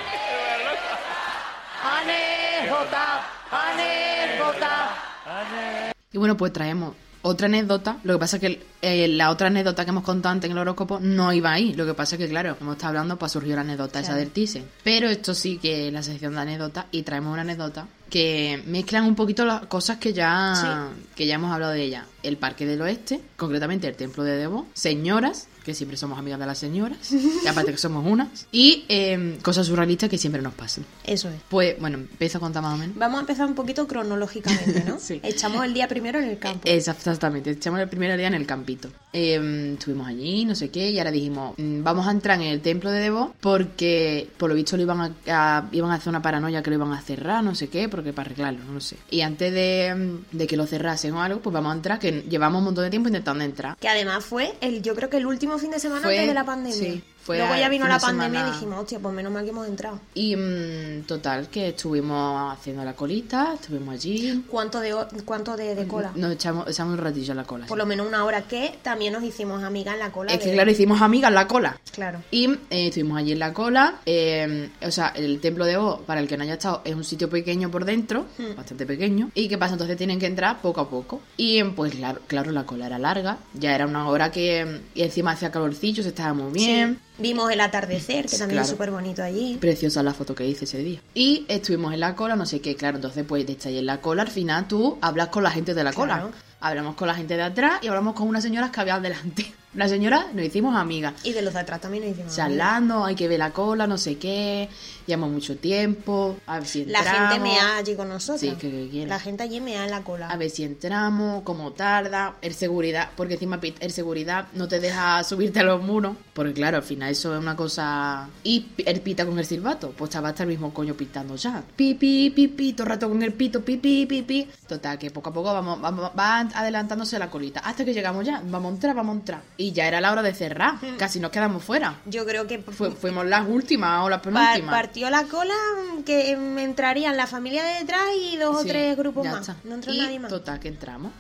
Y 6.13 6.17
bueno, 6.17 6.35
pues 6.35 6.51
traemos 6.51 6.95
otra 7.21 7.47
anécdota. 7.47 7.97
Lo 8.03 8.13
que 8.13 8.19
pasa 8.19 8.37
es 8.37 8.41
que 8.41 8.65
eh, 8.81 9.07
la 9.07 9.29
otra 9.29 9.47
anécdota 9.47 9.83
que 9.83 9.91
hemos 9.91 10.03
contado 10.03 10.33
antes 10.33 10.49
en 10.49 10.57
el 10.57 10.61
horóscopo 10.61 10.99
no 10.99 11.31
iba 11.33 11.51
ahí. 11.51 11.73
Lo 11.73 11.85
que 11.85 11.93
pasa 11.93 12.15
es 12.15 12.19
que, 12.19 12.29
claro, 12.29 12.57
como 12.57 12.73
está 12.73 12.87
hablando, 12.87 13.17
pues 13.17 13.31
surgió 13.31 13.55
la 13.55 13.61
anécdota 13.61 13.99
esa 13.99 14.15
del 14.15 14.31
Thyssen. 14.31 14.65
Pero 14.83 15.09
esto 15.09 15.33
sí 15.33 15.57
que 15.57 15.87
es 15.87 15.93
la 15.93 16.03
sección 16.03 16.33
de 16.33 16.41
anécdotas 16.41 16.85
y 16.91 17.03
traemos 17.03 17.31
una 17.33 17.41
anécdota 17.41 17.87
que 18.09 18.61
mezclan 18.67 19.05
un 19.05 19.15
poquito 19.15 19.45
las 19.45 19.65
cosas 19.67 19.97
que 19.97 20.11
ya, 20.11 20.89
que 21.15 21.25
ya 21.25 21.35
hemos 21.35 21.51
hablado 21.51 21.71
de 21.71 21.83
ella. 21.83 22.05
El 22.23 22.37
Parque 22.37 22.65
del 22.65 22.81
Oeste, 22.81 23.21
concretamente 23.37 23.87
el 23.87 23.95
Templo 23.95 24.23
de 24.23 24.35
Debo, 24.35 24.67
señoras, 24.73 25.47
que 25.63 25.73
siempre 25.75 25.97
somos 25.97 26.17
amigas 26.17 26.39
de 26.39 26.45
las 26.45 26.57
señoras, 26.57 27.11
y 27.11 27.47
aparte 27.47 27.71
que 27.71 27.77
somos 27.77 28.05
unas, 28.05 28.47
y 28.51 28.85
eh, 28.89 29.37
cosas 29.43 29.67
surrealistas 29.67 30.09
que 30.09 30.17
siempre 30.17 30.41
nos 30.41 30.53
pasan. 30.53 30.85
Eso 31.05 31.29
es. 31.29 31.35
Pues 31.49 31.79
bueno, 31.79 31.97
empiezo 31.97 32.37
a 32.39 32.41
contar 32.41 32.63
más 32.63 32.73
o 32.75 32.77
menos. 32.77 32.95
Vamos 32.97 33.17
a 33.17 33.21
empezar 33.21 33.45
un 33.47 33.55
poquito 33.55 33.87
cronológicamente, 33.87 34.83
¿no? 34.85 34.99
Sí. 34.99 35.19
Echamos 35.23 35.63
el 35.65 35.73
día 35.73 35.87
primero 35.87 36.19
en 36.19 36.29
el 36.29 36.37
campo. 36.39 36.61
Exactamente, 36.65 37.51
echamos 37.51 37.79
el 37.79 37.89
primer 37.89 38.15
día 38.17 38.27
en 38.27 38.33
el 38.35 38.45
campito. 38.45 38.89
Eh, 39.13 39.73
estuvimos 39.73 40.07
allí, 40.07 40.45
no 40.45 40.55
sé 40.55 40.69
qué, 40.69 40.89
y 40.91 40.97
ahora 40.99 41.11
dijimos, 41.11 41.53
mm, 41.57 41.83
vamos 41.83 42.07
a 42.07 42.11
entrar 42.11 42.39
en 42.41 42.47
el 42.47 42.61
templo 42.61 42.91
de 42.91 42.99
Debo 42.99 43.33
porque 43.39 44.29
por 44.37 44.49
lo 44.49 44.55
visto 44.55 44.77
lo 44.77 44.83
iban 44.83 45.01
a, 45.01 45.11
a- 45.27 45.69
iban 45.71 45.91
a 45.91 45.95
hacer 45.95 46.09
una 46.09 46.21
paranoia 46.21 46.61
que 46.63 46.69
lo 46.69 46.77
iban 46.77 46.91
a 46.93 47.01
cerrar, 47.01 47.43
no 47.43 47.55
sé 47.55 47.67
qué, 47.69 47.89
porque 47.89 48.13
para 48.13 48.27
arreglarlo, 48.27 48.63
no 48.65 48.73
lo 48.73 48.79
sé. 48.79 48.97
Y 49.09 49.21
antes 49.21 49.53
de, 49.53 49.93
mm, 50.31 50.37
de 50.37 50.47
que 50.47 50.57
lo 50.57 50.65
cerrasen 50.65 51.13
o 51.13 51.21
algo, 51.21 51.39
pues 51.41 51.53
vamos 51.53 51.71
a 51.71 51.75
entrar, 51.75 51.99
que 51.99 52.23
llevamos 52.29 52.59
un 52.59 52.65
montón 52.65 52.83
de 52.83 52.89
tiempo 52.89 53.09
intentando 53.09 53.43
entrar. 53.43 53.77
Que 53.77 53.89
además 53.89 54.23
fue, 54.23 54.53
el, 54.61 54.81
yo 54.81 54.95
creo 54.95 55.09
que 55.09 55.17
el 55.17 55.25
último 55.25 55.50
fin 55.60 55.72
de 55.72 55.79
semana 55.79 56.01
Fue- 56.01 56.13
antes 56.15 56.27
de 56.27 56.34
la 56.34 56.43
pandemia. 56.46 56.77
Sí, 56.77 57.03
Fue 57.23 57.37
Luego 57.37 57.55
ya 57.55 57.69
vino 57.69 57.87
la 57.87 57.99
pandemia 57.99 58.47
y 58.47 58.51
dijimos, 58.51 58.79
hostia, 58.79 58.99
pues 58.99 59.13
menos 59.13 59.31
mal 59.31 59.43
que 59.43 59.51
hemos 59.51 59.67
entrado. 59.67 59.99
Y 60.15 60.35
mm, 60.35 61.03
total, 61.05 61.49
que 61.49 61.69
estuvimos 61.69 62.51
haciendo 62.57 62.83
la 62.83 62.93
colita, 62.95 63.53
estuvimos 63.53 63.93
allí. 63.93 64.43
¿Cuánto 64.49 64.79
de, 64.79 64.95
cuánto 65.23 65.55
de, 65.55 65.75
de 65.75 65.87
cola? 65.87 66.11
Nos 66.15 66.31
echamos, 66.33 66.67
echamos 66.67 66.93
un 66.97 67.03
ratillo 67.03 67.31
en 67.31 67.37
la 67.37 67.43
cola. 67.43 67.65
Por 67.67 67.77
sí. 67.77 67.79
lo 67.79 67.85
menos 67.85 68.07
una 68.07 68.25
hora 68.25 68.41
que 68.43 68.79
también 68.81 69.13
nos 69.13 69.23
hicimos 69.23 69.63
amigas 69.63 69.93
en 69.93 69.99
la 69.99 70.11
cola. 70.11 70.33
Es 70.33 70.39
que 70.39 70.51
claro, 70.53 70.71
hicimos 70.71 71.01
amigas 71.01 71.29
en 71.29 71.35
la 71.35 71.47
cola. 71.47 71.77
Claro. 71.91 72.23
Y 72.31 72.49
eh, 72.69 72.87
estuvimos 72.87 73.17
allí 73.17 73.33
en 73.33 73.39
la 73.39 73.53
cola. 73.53 73.95
eh, 74.05 74.69
o 74.81 74.91
sea, 74.91 75.09
el 75.09 75.39
templo 75.39 75.65
de 75.65 75.77
O, 75.77 75.99
para 76.01 76.21
el 76.21 76.27
que 76.27 76.37
no 76.37 76.43
haya 76.43 76.53
estado, 76.53 76.81
es 76.85 76.95
un 76.95 77.03
sitio 77.03 77.29
pequeño 77.29 77.69
por 77.69 77.85
dentro, 77.85 78.25
Hmm. 78.37 78.55
bastante 78.55 78.85
pequeño. 78.85 79.29
¿Y 79.35 79.47
qué 79.47 79.57
pasa? 79.57 79.73
Entonces 79.73 79.95
tienen 79.97 80.19
que 80.19 80.25
entrar 80.25 80.61
poco 80.61 80.81
a 80.81 80.89
poco. 80.89 81.21
Y 81.37 81.61
pues 81.63 81.93
claro, 81.95 82.19
claro, 82.27 82.51
la 82.51 82.65
cola 82.65 82.87
era 82.87 82.97
larga. 82.97 83.37
Ya 83.53 83.75
era 83.75 83.85
una 83.85 84.07
hora 84.07 84.31
que. 84.31 84.81
Y 84.95 85.01
encima 85.03 85.31
hacía 85.31 85.51
calorcillo, 85.51 86.01
se 86.03 86.09
estaba 86.09 86.33
muy 86.33 86.51
bien. 86.51 86.93
Sí. 86.93 87.20
Vimos 87.21 87.51
el 87.51 87.61
atardecer, 87.61 88.25
que 88.25 88.31
también 88.37 88.49
Claro. 88.57 88.63
es 88.63 88.69
súper 88.69 88.91
bonito 88.91 89.21
allí. 89.23 89.57
Preciosa 89.59 90.01
la 90.03 90.13
foto 90.13 90.33
que 90.33 90.47
hice 90.47 90.65
ese 90.65 90.79
día. 90.79 90.99
Y 91.13 91.45
estuvimos 91.47 91.93
en 91.93 91.99
la 91.99 92.15
cola, 92.15 92.35
no 92.35 92.45
sé 92.45 92.61
qué, 92.61 92.75
claro. 92.75 92.97
Entonces, 92.97 93.23
pues 93.27 93.45
de 93.45 93.53
estar 93.53 93.69
ahí 93.71 93.77
en 93.77 93.85
la 93.85 94.01
cola, 94.01 94.23
al 94.23 94.29
final 94.29 94.67
tú 94.67 94.97
hablas 95.01 95.27
con 95.27 95.43
la 95.43 95.51
gente 95.51 95.73
de 95.73 95.83
la 95.83 95.93
cola. 95.93 96.15
Claro. 96.15 96.31
Hablamos 96.59 96.95
con 96.95 97.07
la 97.07 97.15
gente 97.15 97.35
de 97.35 97.43
atrás 97.43 97.79
y 97.81 97.87
hablamos 97.87 98.13
con 98.15 98.27
unas 98.27 98.43
señoras 98.43 98.71
que 98.71 98.81
había 98.81 98.99
delante. 98.99 99.53
Una 99.73 99.87
señora, 99.87 100.27
nos 100.33 100.43
hicimos 100.45 100.75
amigas. 100.75 101.13
Y 101.23 101.31
de 101.31 101.41
los 101.41 101.53
de 101.53 101.61
atrás 101.61 101.79
también 101.79 102.03
nos 102.03 102.11
hicimos 102.13 102.37
amigas. 102.37 102.49
charlando, 102.57 103.05
hay 103.05 103.15
que 103.15 103.27
ver 103.29 103.39
la 103.39 103.51
cola, 103.51 103.87
no 103.87 103.97
sé 103.97 104.17
qué, 104.17 104.67
llevamos 105.07 105.31
mucho 105.31 105.55
tiempo, 105.57 106.35
a 106.45 106.59
ver 106.59 106.67
si 106.67 106.83
La 106.85 106.99
entramos, 106.99 107.31
gente 107.31 107.43
mea 107.43 107.77
allí 107.77 107.95
con 107.95 108.09
nosotros. 108.09 108.41
Sí, 108.41 108.51
que- 108.59 108.89
que. 108.91 109.07
La 109.07 109.17
gente 109.19 109.43
allí 109.43 109.61
mea 109.61 109.85
en 109.85 109.91
la 109.91 110.03
cola. 110.03 110.27
a 110.29 110.35
ver 110.35 110.49
si 110.49 110.65
entramos, 110.65 111.43
cómo 111.43 111.71
tarda, 111.71 112.35
el 112.41 112.53
seguridad, 112.53 113.11
porque 113.15 113.35
encima 113.35 113.61
el 113.79 113.91
seguridad 113.91 114.47
no 114.53 114.67
te 114.67 114.81
deja 114.81 115.23
subirte 115.23 115.61
a 115.61 115.63
los 115.63 115.81
muros, 115.81 116.17
porque 116.33 116.51
claro, 116.53 116.75
al 116.77 116.83
final 116.83 117.09
eso 117.09 117.33
es 117.33 117.41
una 117.41 117.55
cosa... 117.55 118.27
Y 118.43 118.65
el 118.85 118.99
pita 118.99 119.25
con 119.25 119.39
el 119.39 119.45
silbato, 119.45 119.91
pues 119.97 120.09
estaba 120.09 120.29
hasta 120.29 120.43
el 120.43 120.49
mismo 120.49 120.73
coño 120.73 120.95
pitando 120.95 121.37
ya. 121.37 121.63
Pi, 121.77 121.93
pi, 121.93 122.29
pi, 122.29 122.49
pi, 122.49 122.73
todo 122.73 122.83
el 122.83 122.89
rato 122.89 123.07
con 123.07 123.21
el 123.23 123.31
pito, 123.33 123.63
pi, 123.63 123.77
pi, 123.77 124.05
pi, 124.05 124.21
pi. 124.23 124.47
Total, 124.67 124.99
que 124.99 125.11
poco 125.11 125.29
a 125.29 125.33
poco 125.33 125.53
vamos, 125.53 125.79
vamos, 125.79 126.11
va 126.17 126.39
adelantándose 126.41 127.17
la 127.17 127.29
colita, 127.29 127.61
hasta 127.61 127.85
que 127.85 127.93
llegamos 127.93 128.25
ya, 128.25 128.41
vamos 128.45 128.71
a 128.71 128.75
entrar, 128.75 128.95
vamos 128.95 129.15
a 129.15 129.19
entrar. 129.19 129.41
Y 129.61 129.71
ya 129.73 129.87
era 129.87 130.01
la 130.01 130.11
hora 130.11 130.21
de 130.23 130.33
cerrar, 130.33 130.75
casi 130.97 131.19
nos 131.19 131.29
quedamos 131.31 131.63
fuera. 131.63 131.95
Yo 132.05 132.25
creo 132.25 132.47
que 132.47 132.59
Fu- 132.59 132.91
fuimos 132.91 133.25
las 133.25 133.47
últimas 133.47 134.03
o 134.03 134.09
las 134.09 134.21
penúltimas. 134.21 134.69
partió 134.73 135.09
la 135.09 135.23
cola 135.25 135.53
mm, 135.97 136.03
que 136.03 136.35
mm, 136.35 136.57
entrarían 136.59 137.15
la 137.15 137.27
familia 137.27 137.63
de 137.63 137.73
detrás 137.79 138.01
y 138.19 138.37
dos 138.37 138.55
o 138.55 138.65
tres 138.65 138.97
grupos 138.97 139.25
más. 139.25 139.41
está. 139.41 139.55
No 139.63 139.75
entró 139.75 139.93
y 139.93 139.97
nadie 139.99 140.19
más. 140.19 140.29
Total, 140.29 140.59
que 140.59 140.67
entramos. 140.69 141.11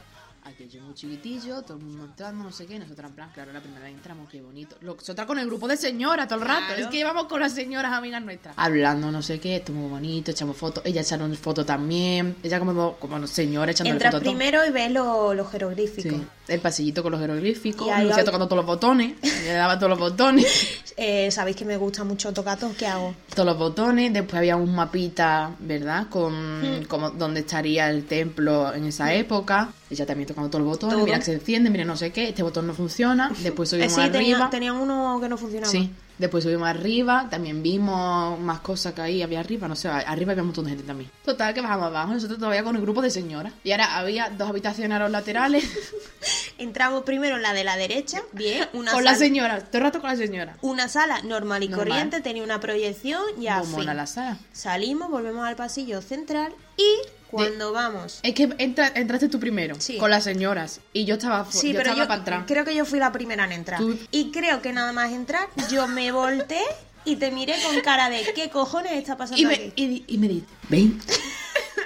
Aquello 0.53 0.81
muy 0.83 0.93
chiquitillo, 0.93 1.61
todo 1.61 1.77
el 1.77 1.83
mundo 1.83 2.05
entrando, 2.05 2.43
no 2.43 2.51
sé 2.51 2.65
qué. 2.65 2.77
Nosotras, 2.79 3.09
en 3.09 3.15
plan, 3.15 3.29
claro, 3.33 3.51
la 3.53 3.61
primera 3.61 3.85
vez 3.85 3.93
entramos, 3.93 4.29
qué 4.29 4.41
bonito. 4.41 4.75
Nosotras 4.81 5.25
con 5.27 5.39
el 5.39 5.45
grupo 5.47 5.67
de 5.67 5.77
señoras 5.77 6.27
todo 6.27 6.39
el 6.39 6.45
rato. 6.47 6.65
Claro. 6.67 6.81
Es 6.81 6.87
que 6.87 6.97
llevamos 6.97 7.25
con 7.25 7.39
las 7.39 7.53
señoras 7.53 7.91
amigas 7.93 8.21
nuestras. 8.23 8.53
Hablando, 8.57 9.11
no 9.11 9.21
sé 9.21 9.39
qué, 9.39 9.57
esto 9.57 9.71
muy 9.71 9.89
bonito, 9.89 10.31
echamos 10.31 10.57
fotos. 10.57 10.83
Ella 10.85 11.01
echaron 11.01 11.33
fotos 11.35 11.65
también. 11.65 12.35
Ella 12.43 12.59
como, 12.59 12.95
como 12.97 13.25
señora 13.27 13.71
echando 13.71 13.91
Entras 13.93 14.11
fotos. 14.13 14.27
primero 14.27 14.65
y 14.65 14.71
ves 14.71 14.91
lo- 14.91 15.33
los 15.33 15.49
jeroglíficos. 15.51 16.11
Sí, 16.13 16.27
el 16.47 16.59
pasillito 16.59 17.01
con 17.03 17.11
los 17.13 17.21
jeroglíficos. 17.21 17.87
Y 17.87 17.89
ahí 17.89 18.03
Lucía 18.03 18.19
hay- 18.19 18.25
tocando 18.25 18.47
todos 18.47 18.57
los 18.57 18.65
botones. 18.65 19.13
Le 19.21 19.53
daba 19.53 19.77
todos 19.77 19.89
los 19.91 19.99
botones. 19.99 20.45
Eh, 21.03 21.31
Sabéis 21.31 21.57
que 21.57 21.65
me 21.65 21.77
gusta 21.77 22.03
mucho 22.03 22.31
tocatos, 22.31 22.75
¿qué 22.77 22.85
hago? 22.85 23.15
todos 23.33 23.43
los 23.47 23.57
botones, 23.57 24.13
después 24.13 24.35
había 24.35 24.55
un 24.55 24.75
mapita, 24.75 25.49
¿verdad? 25.59 26.05
Con 26.11 26.61
Hmm. 26.61 26.83
como 26.85 27.09
dónde 27.09 27.39
estaría 27.39 27.89
el 27.89 28.05
templo 28.05 28.71
en 28.71 28.85
esa 28.85 29.11
época. 29.11 29.69
Ella 29.89 30.05
también 30.05 30.27
tocando 30.27 30.51
todos 30.51 30.63
los 30.63 30.73
botones, 30.73 30.95
Todo. 30.97 31.05
mira 31.05 31.17
que 31.17 31.25
se 31.25 31.33
enciende, 31.33 31.71
mira 31.71 31.85
no 31.85 31.97
sé 31.97 32.11
qué, 32.11 32.29
este 32.29 32.43
botón 32.43 32.67
no 32.67 32.75
funciona, 32.75 33.31
después 33.41 33.67
Eh, 33.73 33.77
subimos 33.89 33.93
sí, 33.93 34.11
tenía- 34.11 34.35
arriba. 34.35 34.49
tenían 34.51 34.75
uno 34.75 35.17
que 35.19 35.27
no 35.27 35.37
funcionaba. 35.37 35.71
Sí, 35.71 35.89
después 36.21 36.43
subimos 36.45 36.67
arriba, 36.69 37.27
también 37.29 37.61
vimos 37.61 38.39
más 38.39 38.59
cosas 38.61 38.93
que 38.93 39.01
ahí 39.01 39.21
había 39.21 39.39
arriba, 39.41 39.67
no 39.67 39.75
sé, 39.75 39.89
arriba 39.89 40.31
había 40.31 40.43
un 40.43 40.47
montón 40.49 40.65
de 40.65 40.71
gente 40.71 40.85
también. 40.85 41.09
Total, 41.25 41.53
que 41.53 41.59
bajamos 41.61 41.87
abajo, 41.87 42.13
nosotros 42.13 42.39
todavía 42.39 42.63
con 42.63 42.75
el 42.75 42.81
grupo 42.81 43.01
de 43.01 43.09
señoras. 43.09 43.51
Y 43.63 43.71
ahora 43.71 43.97
había 43.97 44.29
dos 44.29 44.47
habitaciones 44.49 44.95
a 44.95 44.99
los 44.99 45.11
laterales 45.11 45.67
Entramos 46.57 47.03
primero 47.03 47.37
en 47.37 47.41
la 47.41 47.53
de 47.53 47.63
la 47.63 47.75
derecha, 47.75 48.21
bien, 48.33 48.67
una 48.73 48.91
con 48.91 48.99
sala, 48.99 49.11
las 49.11 49.19
señoras, 49.19 49.63
todo 49.65 49.77
el 49.79 49.83
rato 49.83 49.99
con 49.99 50.09
las 50.11 50.19
señoras. 50.19 50.57
una 50.61 50.87
sala 50.87 51.21
normal 51.23 51.63
y 51.63 51.67
Normal. 51.69 51.87
corriente, 51.87 52.21
tenía 52.21 52.43
una 52.43 52.59
proyección 52.59 53.21
y 53.39 53.47
a 53.47 53.57
Muy 53.57 53.65
fin. 53.67 53.75
mona 53.77 53.93
la 53.95 54.05
sala. 54.05 54.37
Salimos, 54.53 55.09
volvemos 55.09 55.45
al 55.47 55.55
pasillo 55.55 56.01
central 56.01 56.53
y 56.77 56.83
cuando 57.31 57.71
vamos... 57.71 58.19
Es 58.23 58.33
que 58.33 58.43
entra- 58.59 58.91
entraste 58.95 59.29
tú 59.29 59.39
primero, 59.39 59.75
Sí. 59.79 59.97
con 59.97 60.09
las 60.11 60.23
señoras, 60.23 60.81
y 60.93 61.05
yo 61.05 61.15
estaba, 61.15 61.45
fu- 61.45 61.57
Sí, 61.57 61.71
yo 61.73 61.77
pero 61.79 61.95
yo 61.95 62.07
para 62.07 62.19
entrar. 62.19 62.45
creo 62.45 62.65
que 62.65 62.75
yo 62.75 62.85
fui 62.85 62.99
la 62.99 63.11
primera 63.11 63.45
en 63.45 63.51
entrar. 63.53 63.79
Tú- 63.79 63.97
Y 64.11 64.31
creo 64.31 64.61
que 64.61 64.73
nada 64.73 64.91
más 64.93 65.11
entrar, 65.11 65.47
yo 65.69 65.87
me 65.87 66.11
volteé 66.11 66.61
y 67.05 67.15
te 67.15 67.31
miré 67.31 67.55
con 67.63 67.79
cara 67.81 68.09
de 68.09 68.21
¿qué 68.35 68.49
cojones 68.49 68.91
está 68.93 69.17
pasando 69.17 69.41
Y 69.41 69.45
me, 69.45 69.53
aquí? 69.55 69.73
y, 69.75 70.03
y 70.07 70.17
me 70.17 70.27
dice, 70.27 70.45
ven. 70.69 70.99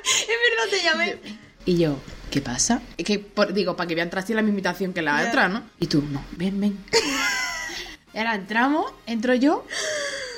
Es 0.05 0.27
verdad, 0.27 0.69
te 0.69 0.83
llamé. 0.83 1.37
Y 1.65 1.77
yo, 1.79 1.97
¿qué 2.29 2.41
pasa? 2.41 2.81
Es 2.97 3.05
que, 3.05 3.17
por- 3.19 3.53
digo, 3.53 3.75
para 3.75 3.87
que 3.87 3.95
vean 3.95 4.09
traste 4.09 4.33
la 4.35 4.41
misma 4.41 4.53
imitación 4.55 4.93
que 4.93 5.01
la 5.01 5.21
Ya. 5.23 5.29
otra, 5.29 5.47
¿no? 5.49 5.63
Y 5.79 5.87
tú, 5.87 6.03
no, 6.11 6.23
ven, 6.31 6.59
ven. 6.59 6.77
y 8.13 8.17
ahora 8.17 8.35
entramos, 8.35 8.91
entro 9.07 9.33
yo 9.33 9.65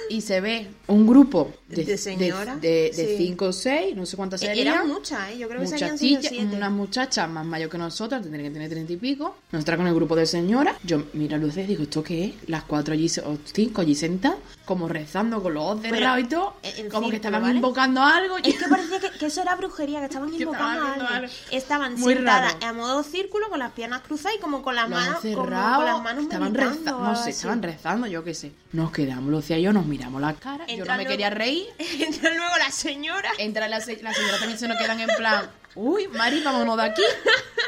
y 0.09 0.21
se 0.21 0.41
ve 0.41 0.67
un 0.87 1.05
grupo 1.07 1.51
de, 1.67 1.83
De 1.83 1.97
señoras, 1.97 2.61
de, 2.61 2.91
de 2.95 3.07
sí. 3.07 3.15
cinco 3.17 3.45
o 3.45 3.53
seis, 3.53 3.95
no 3.95 4.05
sé 4.05 4.15
cuántas 4.17 4.41
Eh, 4.41 4.47
serían. 4.47 4.67
Eran 4.67 4.87
muchas, 4.87 5.29
¿eh? 5.31 5.37
Yo 5.37 5.47
creo 5.47 5.61
que 5.61 5.67
serían 5.67 5.97
siete. 5.97 6.37
unas 6.53 6.71
muchachas 6.71 7.29
más 7.29 7.45
mayores 7.45 7.71
que 7.71 7.77
nosotras, 7.77 8.21
tendrían 8.21 8.47
que 8.47 8.53
tener 8.53 8.69
treinta 8.69 8.93
y 8.93 8.97
pico. 8.97 9.35
Nosotras 9.51 9.77
con 9.77 9.87
el 9.87 9.93
grupo 9.95 10.15
de 10.15 10.25
señoras. 10.25 10.75
Yo 10.83 11.03
miro 11.13 11.35
a 11.35 11.39
luces 11.39 11.65
y 11.65 11.67
digo, 11.67 11.83
¿esto 11.83 12.03
qué 12.03 12.25
es? 12.25 12.33
Las 12.49 12.63
cuatro 12.63 12.93
allí, 12.93 13.07
o 13.25 13.37
cinco 13.51 13.81
allí 13.81 13.95
sentadas, 13.95 14.37
como 14.65 14.87
rezando 14.87 15.41
con 15.43 15.53
los 15.53 15.63
ojos 15.63 15.81
cerrados 15.81 16.19
y 16.21 16.27
todo. 16.27 16.53
en- 16.63 16.85
en 16.85 16.91
como 16.91 17.09
que 17.09 17.17
estaban 17.17 17.41
¿vale? 17.41 17.55
invocando 17.55 18.01
algo. 18.01 18.37
Es 18.37 18.55
que 18.57 18.67
parecía 18.69 18.99
que, 18.99 19.09
que 19.17 19.25
eso 19.25 19.41
era 19.41 19.55
brujería, 19.55 19.99
que 19.99 20.05
estaban 20.05 20.29
invocando 20.33 20.57
estaban 20.57 20.77
a 20.77 20.91
haciendo 20.91 21.05
alguien. 21.13 21.31
algo. 21.31 21.57
Estaban 21.57 21.95
Muy 21.99 22.13
sentadas 22.13 22.53
raro. 22.53 22.65
a 22.65 22.73
modo 22.73 23.03
círculo 23.03 23.49
con 23.49 23.59
las 23.59 23.71
piernas 23.73 24.01
cruzadas 24.01 24.37
y 24.37 24.41
como 24.41 24.61
con 24.61 24.75
las 24.75 24.89
manos, 24.89 25.19
como 25.21 25.43
cerrados, 25.45 25.75
con 25.77 25.85
las 25.85 26.01
manos 26.03 26.23
estaban 26.23 26.51
meditando 26.53 26.79
rezando, 26.81 27.03
no 27.03 27.15
sé, 27.23 27.29
estaban 27.31 27.61
rezando, 27.63 28.07
yo 28.07 28.23
qué 28.23 28.33
sé. 28.33 28.51
Nos 28.73 28.91
quedamos, 28.91 29.29
Lucía 29.31 29.57
y 29.57 29.63
yo, 29.63 29.73
nos 29.73 29.85
miramos 29.85 29.96
las 29.97 30.37
caras, 30.37 30.67
yo 30.67 30.85
no 30.85 30.91
me 30.91 30.97
luego- 31.03 31.09
quería 31.11 31.29
reír. 31.29 31.65
Entra 31.79 32.29
luego 32.33 32.57
la 32.57 32.71
señora. 32.71 33.31
Entra 33.37 33.67
la, 33.67 33.81
se- 33.81 34.01
la 34.01 34.13
señora 34.13 34.37
también 34.39 34.59
se 34.59 34.67
nos 34.67 34.77
quedan 34.77 34.99
en 34.99 35.09
plan, 35.17 35.49
uy, 35.77 36.07
Mari, 36.09 36.41
vámonos 36.43 36.75
de 36.77 36.83
aquí, 36.83 37.01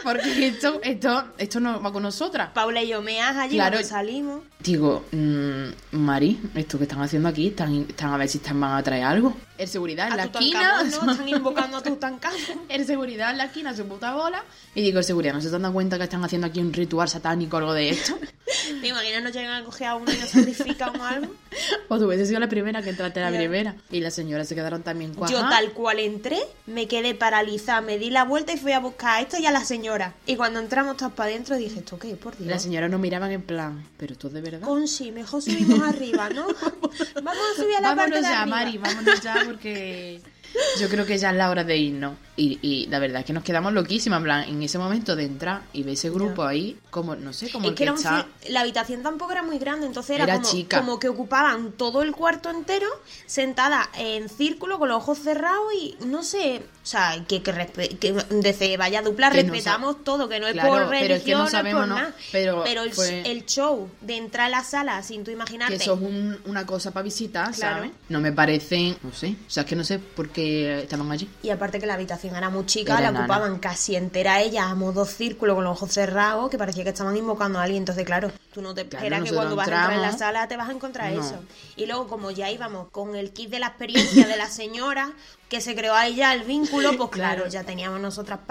porque 0.04 0.48
esto, 0.48 0.80
esto, 0.84 1.26
esto 1.38 1.60
no 1.60 1.82
va 1.82 1.92
con 1.94 2.04
nosotras. 2.04 2.50
Paula 2.54 2.82
y 2.84 2.88
yo 2.90 3.02
meas 3.02 3.36
allí 3.38 3.56
Claro. 3.56 3.74
cuando 3.78 3.88
salimos. 3.90 4.42
Digo, 4.60 5.06
mm, 5.12 5.64
Mari, 5.92 6.40
esto 6.56 6.78
que 6.78 6.84
están 6.84 7.02
haciendo 7.02 7.30
aquí, 7.30 7.48
están, 7.48 7.86
están 7.88 8.12
a 8.14 8.18
ver 8.18 8.28
si 8.28 8.40
están 8.40 8.60
van 8.60 8.74
a 8.78 8.84
traer 8.84 9.04
algo. 9.06 9.36
El 9.58 9.68
seguridad 9.68 10.08
en 10.08 10.14
A 10.14 10.16
la 10.18 10.24
esquina, 10.24 10.84
¿no? 10.84 11.12
Están 11.12 11.28
invocando 11.30 11.78
a 11.78 11.84
Tutankamón. 11.84 12.40
el 12.68 12.86
seguridad 12.86 13.32
en 13.32 13.38
la 13.38 13.46
esquina, 13.46 13.76
su 13.76 13.86
puta 13.86 14.14
bola. 14.14 14.44
Y 14.76 14.82
digo, 14.82 15.00
el 15.00 15.06
seguridad, 15.06 15.34
¿no 15.34 15.40
se 15.42 15.48
están 15.48 15.62
dando 15.62 15.74
cuenta 15.74 15.98
que 15.98 16.04
están 16.06 16.24
haciendo 16.26 16.48
aquí 16.48 16.60
un 16.60 16.74
ritual 16.74 17.08
satánico 17.08 17.56
o 17.58 17.60
algo 17.60 17.74
de 17.74 17.90
esto? 17.90 18.18
¿Te 18.82 18.88
imaginas 18.88 19.24
nos 19.24 19.32
llegan 19.34 19.62
a 19.62 19.64
coger 19.64 19.88
a 19.88 19.96
uno 19.96 20.12
y 20.12 20.18
nos 20.18 20.30
sacrifican 20.30 21.00
o 21.00 21.04
algo? 21.06 21.34
Pues 21.88 22.02
hubiese 22.04 22.26
sido 22.28 22.40
la 22.40 22.48
primera 22.48 22.82
que 22.84 22.92
entraste 22.92 23.20
la 23.20 23.30
primera. 23.30 23.76
Y 23.92 24.00
las 24.00 24.14
señoras 24.14 24.48
se 24.48 24.54
quedaron 24.56 24.84
también 24.84 25.12
Yo 25.14 25.18
cuajadas. 25.20 25.50
tal 25.50 25.72
cual 25.72 26.00
entré, 26.00 26.40
me 26.68 26.88
quedé 26.88 27.16
paralizada, 27.16 27.82
me 27.82 27.98
di 28.00 28.10
la 28.10 28.24
vuelta 28.24 28.54
y 28.54 28.58
fui 28.58 28.72
a 28.72 28.80
buscar 28.80 29.18
a 29.18 29.22
esto 29.22 29.38
y 29.38 29.46
a 29.46 29.52
la 29.52 29.64
señora. 29.64 30.14
Y 30.26 30.36
cuando 30.36 30.60
entramos 30.60 30.98
todas 30.98 31.14
para 31.14 31.30
adentro 31.30 31.56
dije, 31.58 31.80
¿esto 31.80 32.00
qué? 32.00 32.16
Por 32.16 32.36
Dios. 32.38 32.50
las 32.50 32.64
señoras 32.64 32.90
nos 32.90 33.00
miraban 33.00 33.32
en 33.32 33.42
plan, 33.42 33.86
¿pero 33.98 34.14
esto 34.14 34.28
es 34.28 34.34
de 34.34 34.42
verdad? 34.42 34.62
Consi, 34.62 35.12
mejor 35.12 35.42
subimos 35.42 35.82
arriba, 35.82 36.30
¿no? 36.30 36.48
Vamos 37.24 37.44
a 37.54 37.62
subir 37.62 37.76
a 37.78 37.82
la 37.82 37.90
vámonos 37.90 37.96
parte 37.96 38.16
de 38.16 38.22
ya, 38.22 38.42
arriba. 38.42 38.58
Mari, 38.58 38.78
vámonos 38.78 39.22
ya 39.22 39.36
porque 39.46 40.22
yo 40.80 40.90
creo 40.90 41.06
que 41.06 41.18
ya 41.18 41.32
es 41.32 41.36
la 41.38 41.50
hora 41.50 41.64
de 41.64 41.78
irnos. 41.78 42.14
Y, 42.36 42.58
y 42.62 42.86
la 42.86 43.00
verdad 43.00 43.20
es 43.20 43.26
que 43.26 43.34
nos 43.34 43.44
quedamos 43.44 43.74
loquísimas, 43.74 44.20
en 44.20 44.24
plan, 44.24 44.44
en 44.48 44.64
ese 44.64 44.78
momento 44.78 45.16
de 45.18 45.26
entrar 45.26 45.62
y 45.74 45.84
ver 45.84 45.96
ese 45.96 46.10
grupo 46.10 46.44
ahí, 46.44 46.78
como, 46.90 47.14
no 47.16 47.34
sé, 47.34 47.52
como 47.52 47.66
Es 47.66 47.72
el 47.72 47.76
que 47.76 47.84
era 47.84 47.92
un 47.92 47.98
está... 47.98 48.28
la 48.48 48.62
habitación 48.62 49.04
tampoco 49.04 49.34
era 49.34 49.44
muy 49.44 49.60
grande, 49.60 49.86
entonces 49.88 50.16
era, 50.16 50.24
Era 50.24 50.36
como, 50.36 50.50
chica. 50.50 50.80
como 50.80 51.00
que 51.00 51.10
ocupaban 51.10 51.74
todo 51.74 52.02
el 52.02 52.14
cuarto 52.14 52.50
entero, 52.50 52.88
sentada 53.26 53.90
en 53.98 54.30
círculo 54.30 54.80
con 54.80 54.88
los 54.90 54.98
ojos 55.00 55.20
cerrados 55.20 55.66
y 55.80 55.98
no 56.06 56.24
sé, 56.24 56.62
o 56.82 56.86
sea, 56.86 57.24
que, 57.28 57.44
que, 57.44 57.54
respe- 57.54 58.00
que 58.00 58.14
desde 58.30 58.78
Vaya 58.78 59.02
Dupla 59.02 59.30
Que 59.32 59.44
no 59.44 59.52
respetamos 59.54 60.04
todo, 60.06 60.30
que 60.30 60.40
no 60.40 60.48
es 60.48 60.54
Claro, 60.54 60.70
por 60.70 60.80
pero 60.90 60.92
religión, 60.92 61.18
es 61.18 61.24
que 61.24 61.32
no 61.34 61.38
no 61.40 61.46
es 61.46 61.52
sabemos, 61.52 61.82
por 61.82 61.90
¿no? 61.90 61.96
nada. 61.96 62.14
Pero 62.32 62.64
el, 62.84 62.94
fue- 62.94 63.30
el 63.30 63.46
show 63.46 63.90
de 64.00 64.16
entrar 64.16 64.48
a 64.48 64.50
la 64.50 64.64
sala 64.64 65.04
sin 65.04 65.26
tú 65.26 65.32
imaginarte. 65.32 65.76
Que 65.76 65.84
eso 65.84 65.94
es 65.96 66.00
un- 66.02 66.40
una 66.46 66.66
cosa 66.66 66.92
para 66.92 67.04
visitar, 67.04 67.54
Claro. 67.54 67.76
¿sabes? 67.78 67.92
No 68.08 68.22
me 68.22 68.32
parecen, 68.32 68.96
no 69.04 69.12
sé, 69.12 69.36
o 69.46 69.50
sea, 69.50 69.64
es 69.64 69.70
que 69.70 69.76
no 69.76 69.84
sé 69.84 70.00
por 70.00 70.30
qué 70.30 70.39
estaban 70.84 71.12
allí. 71.12 71.30
Y 71.44 71.50
aparte 71.50 71.80
que 71.80 71.86
la 71.86 71.94
habitación 71.96 72.36
era 72.36 72.50
muy 72.50 72.66
chica, 72.66 72.94
Era 72.94 73.02
la 73.02 73.12
nana. 73.12 73.20
ocupaban 73.26 73.60
casi 73.60 73.96
entera 73.96 74.42
ella 74.42 74.70
a 74.70 74.76
modo 74.76 75.06
círculo 75.06 75.56
con 75.56 75.64
los 75.64 75.74
ojos 75.78 75.92
cerrados, 75.94 76.50
que 76.50 76.58
parecía 76.58 76.84
que 76.84 76.90
estaban 76.92 77.16
invocando 77.18 77.60
a 77.60 77.64
alguien. 77.64 77.82
Entonces, 77.82 78.06
claro, 78.06 78.32
tú 78.54 78.62
no 78.62 78.74
te 78.74 78.86
Claro, 78.88 79.06
esperas 79.06 79.24
que 79.30 79.36
cuando 79.36 79.56
vas 79.56 79.68
a 79.68 79.72
entrar 79.72 79.94
en 79.94 80.02
la 80.02 80.18
sala 80.18 80.48
te 80.48 80.58
vas 80.58 80.70
a 80.70 80.72
encontrar 80.72 81.12
No. 81.14 81.22
eso. 81.22 81.40
Y 81.76 81.86
luego, 81.86 82.08
como 82.08 82.32
ya 82.32 82.50
íbamos 82.52 82.90
con 82.90 83.16
el 83.16 83.32
kit 83.32 83.50
de 83.50 83.60
la 83.60 83.68
experiencia 83.68 84.28
de 84.28 84.38
la 84.38 84.48
señora, 84.50 85.12
que 85.50 85.62
se 85.62 85.76
creó 85.76 85.94
ahí 85.96 86.16
ya 86.16 86.34
el 86.34 86.44
vínculo, 86.44 86.96
pues 86.98 87.10
claro, 87.12 87.36
Claro. 87.44 87.50
ya 87.52 87.64
teníamos 87.64 88.00
nosotras 88.00 88.40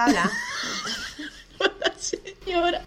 Paula. 1.59 1.92
señora. 1.99 2.87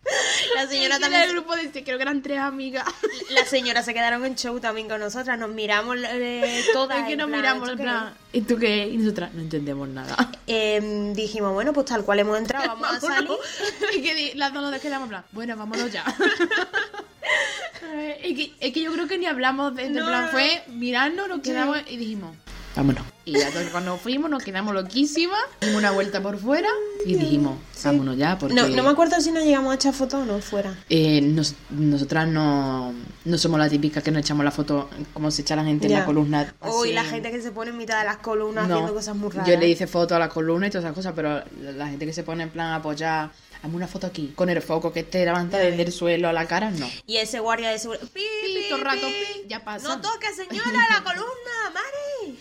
La 0.55 0.67
señora 0.67 0.99
también- 0.99 1.23
el 1.23 1.31
grupo 1.31 1.55
de 1.55 1.71
creo 1.83 1.97
que 1.97 2.01
eran 2.03 2.21
tres 2.21 2.39
amigas. 2.39 2.85
Las 3.29 3.49
señoras 3.49 3.85
se 3.85 3.93
quedaron 3.93 4.25
en 4.25 4.35
show 4.35 4.59
también 4.59 4.87
con 4.87 4.99
nosotras. 4.99 5.37
Nos 5.37 5.49
miramos 5.49 5.97
eh, 6.03 6.63
todas. 6.73 6.99
Es 6.99 7.07
que 7.07 7.15
nos 7.15 7.27
plan, 7.27 7.41
miramos 7.41 7.69
¿esto 7.69 7.71
en 7.71 7.77
qué 7.77 7.83
plan, 7.83 8.13
¿y 8.33 8.41
tú 8.41 8.57
qué? 8.57 8.87
Y 8.87 8.97
nosotras 8.97 9.33
no 9.33 9.41
entendemos 9.41 9.87
nada. 9.89 10.15
Eh, 10.47 11.11
dijimos, 11.15 11.53
bueno, 11.53 11.73
pues 11.73 11.85
tal 11.85 12.03
cual 12.03 12.19
hemos 12.19 12.37
entrado, 12.37 12.67
vamos 12.67 12.91
a 12.91 12.99
salir. 12.99 13.29
Y 13.93 14.01
que 14.01 14.33
las 14.35 14.53
dos 14.53 14.69
nos 14.69 14.79
quedamos 14.81 15.05
en 15.05 15.09
plan, 15.09 15.25
bueno, 15.31 15.55
vámonos 15.57 15.91
ya. 15.91 16.03
es, 18.21 18.35
que, 18.35 18.53
es 18.59 18.73
que 18.73 18.81
yo 18.81 18.91
creo 18.93 19.07
que 19.07 19.17
ni 19.17 19.25
hablamos 19.25 19.75
de, 19.75 19.89
No, 19.89 20.05
plan, 20.05 20.29
fue 20.29 20.63
mirarnos, 20.67 21.27
nos 21.27 21.41
quedamos 21.41 21.77
y 21.87 21.97
dijimos, 21.97 22.35
vámonos. 22.75 23.03
Y 23.23 23.33
ya 23.33 23.49
cuando 23.71 23.97
fuimos 23.97 24.31
nos 24.31 24.43
quedamos 24.43 24.73
loquísimas, 24.73 25.39
dimos 25.61 25.75
una 25.77 25.91
vuelta 25.91 26.21
por 26.23 26.39
fuera 26.39 26.69
y 27.05 27.13
dijimos, 27.15 27.57
vámonos 27.83 28.17
ya, 28.17 28.37
porque 28.39 28.55
No, 28.55 28.67
no 28.67 28.81
me 28.83 28.89
acuerdo 28.89 29.21
si 29.21 29.31
nos 29.31 29.43
llegamos 29.43 29.71
a 29.71 29.75
echar 29.75 29.93
fotos 29.93 30.21
o 30.23 30.25
no 30.25 30.39
fuera. 30.39 30.75
eh, 30.89 31.21
nos- 31.21 31.53
nosotras 31.69 32.27
no, 32.27 32.93
no 33.25 33.37
somos 33.37 33.59
la 33.59 33.69
típica 33.69 34.01
que 34.01 34.09
nos 34.11 34.21
echamos 34.21 34.43
la 34.43 34.51
foto 34.51 34.89
como 35.13 35.29
se 35.29 35.43
echa 35.43 35.55
la 35.55 35.63
gente 35.63 35.85
en 35.87 35.93
la 35.93 36.05
columna. 36.05 36.53
Uy, 36.61 36.87
así. 36.89 36.93
la 36.93 37.03
gente 37.03 37.31
que 37.31 37.41
se 37.41 37.51
pone 37.51 37.69
en 37.71 37.77
mitad 37.77 37.99
de 37.99 38.05
las 38.05 38.17
columnas 38.17 38.67
No, 38.67 38.73
haciendo 38.75 38.93
cosas 38.95 39.15
muy 39.15 39.29
raras. 39.29 39.47
Yo 39.47 39.57
le 39.57 39.67
hice 39.69 39.85
foto 39.85 40.15
a 40.15 40.19
la 40.19 40.29
columna 40.29 40.67
y 40.67 40.69
todas 40.71 40.83
esas 40.85 40.95
cosas, 40.95 41.13
pero 41.15 41.43
la, 41.61 41.71
la 41.73 41.87
gente 41.89 42.07
que 42.07 42.13
se 42.13 42.23
pone 42.23 42.41
en 42.43 42.49
plan 42.49 42.67
a 42.67 42.75
apoyar, 42.77 43.31
hazme 43.61 43.75
una 43.75 43.87
foto 43.87 44.07
aquí, 44.07 44.33
con 44.35 44.49
el 44.49 44.61
foco 44.63 44.91
que 44.91 45.03
te 45.03 45.23
levanta 45.23 45.59
desde 45.59 45.83
el 45.83 45.91
suelo 45.91 46.27
a 46.27 46.33
la 46.33 46.47
cara, 46.47 46.71
no. 46.71 46.89
Y 47.05 47.17
ese 47.17 47.39
guardia 47.39 47.69
de 47.69 47.77
seguridad. 47.77 48.03
¡Pi, 48.11 48.21
pi, 48.43 48.63
todo 48.67 48.79
el 48.79 48.83
rato, 48.85 49.05
pi! 49.05 49.43
ya 49.47 49.63
pasa. 49.63 49.87
No 49.87 50.01
toque, 50.01 50.27
señora, 50.33 50.87
la 50.89 51.03
columna, 51.03 51.25
Mari. 51.73 52.39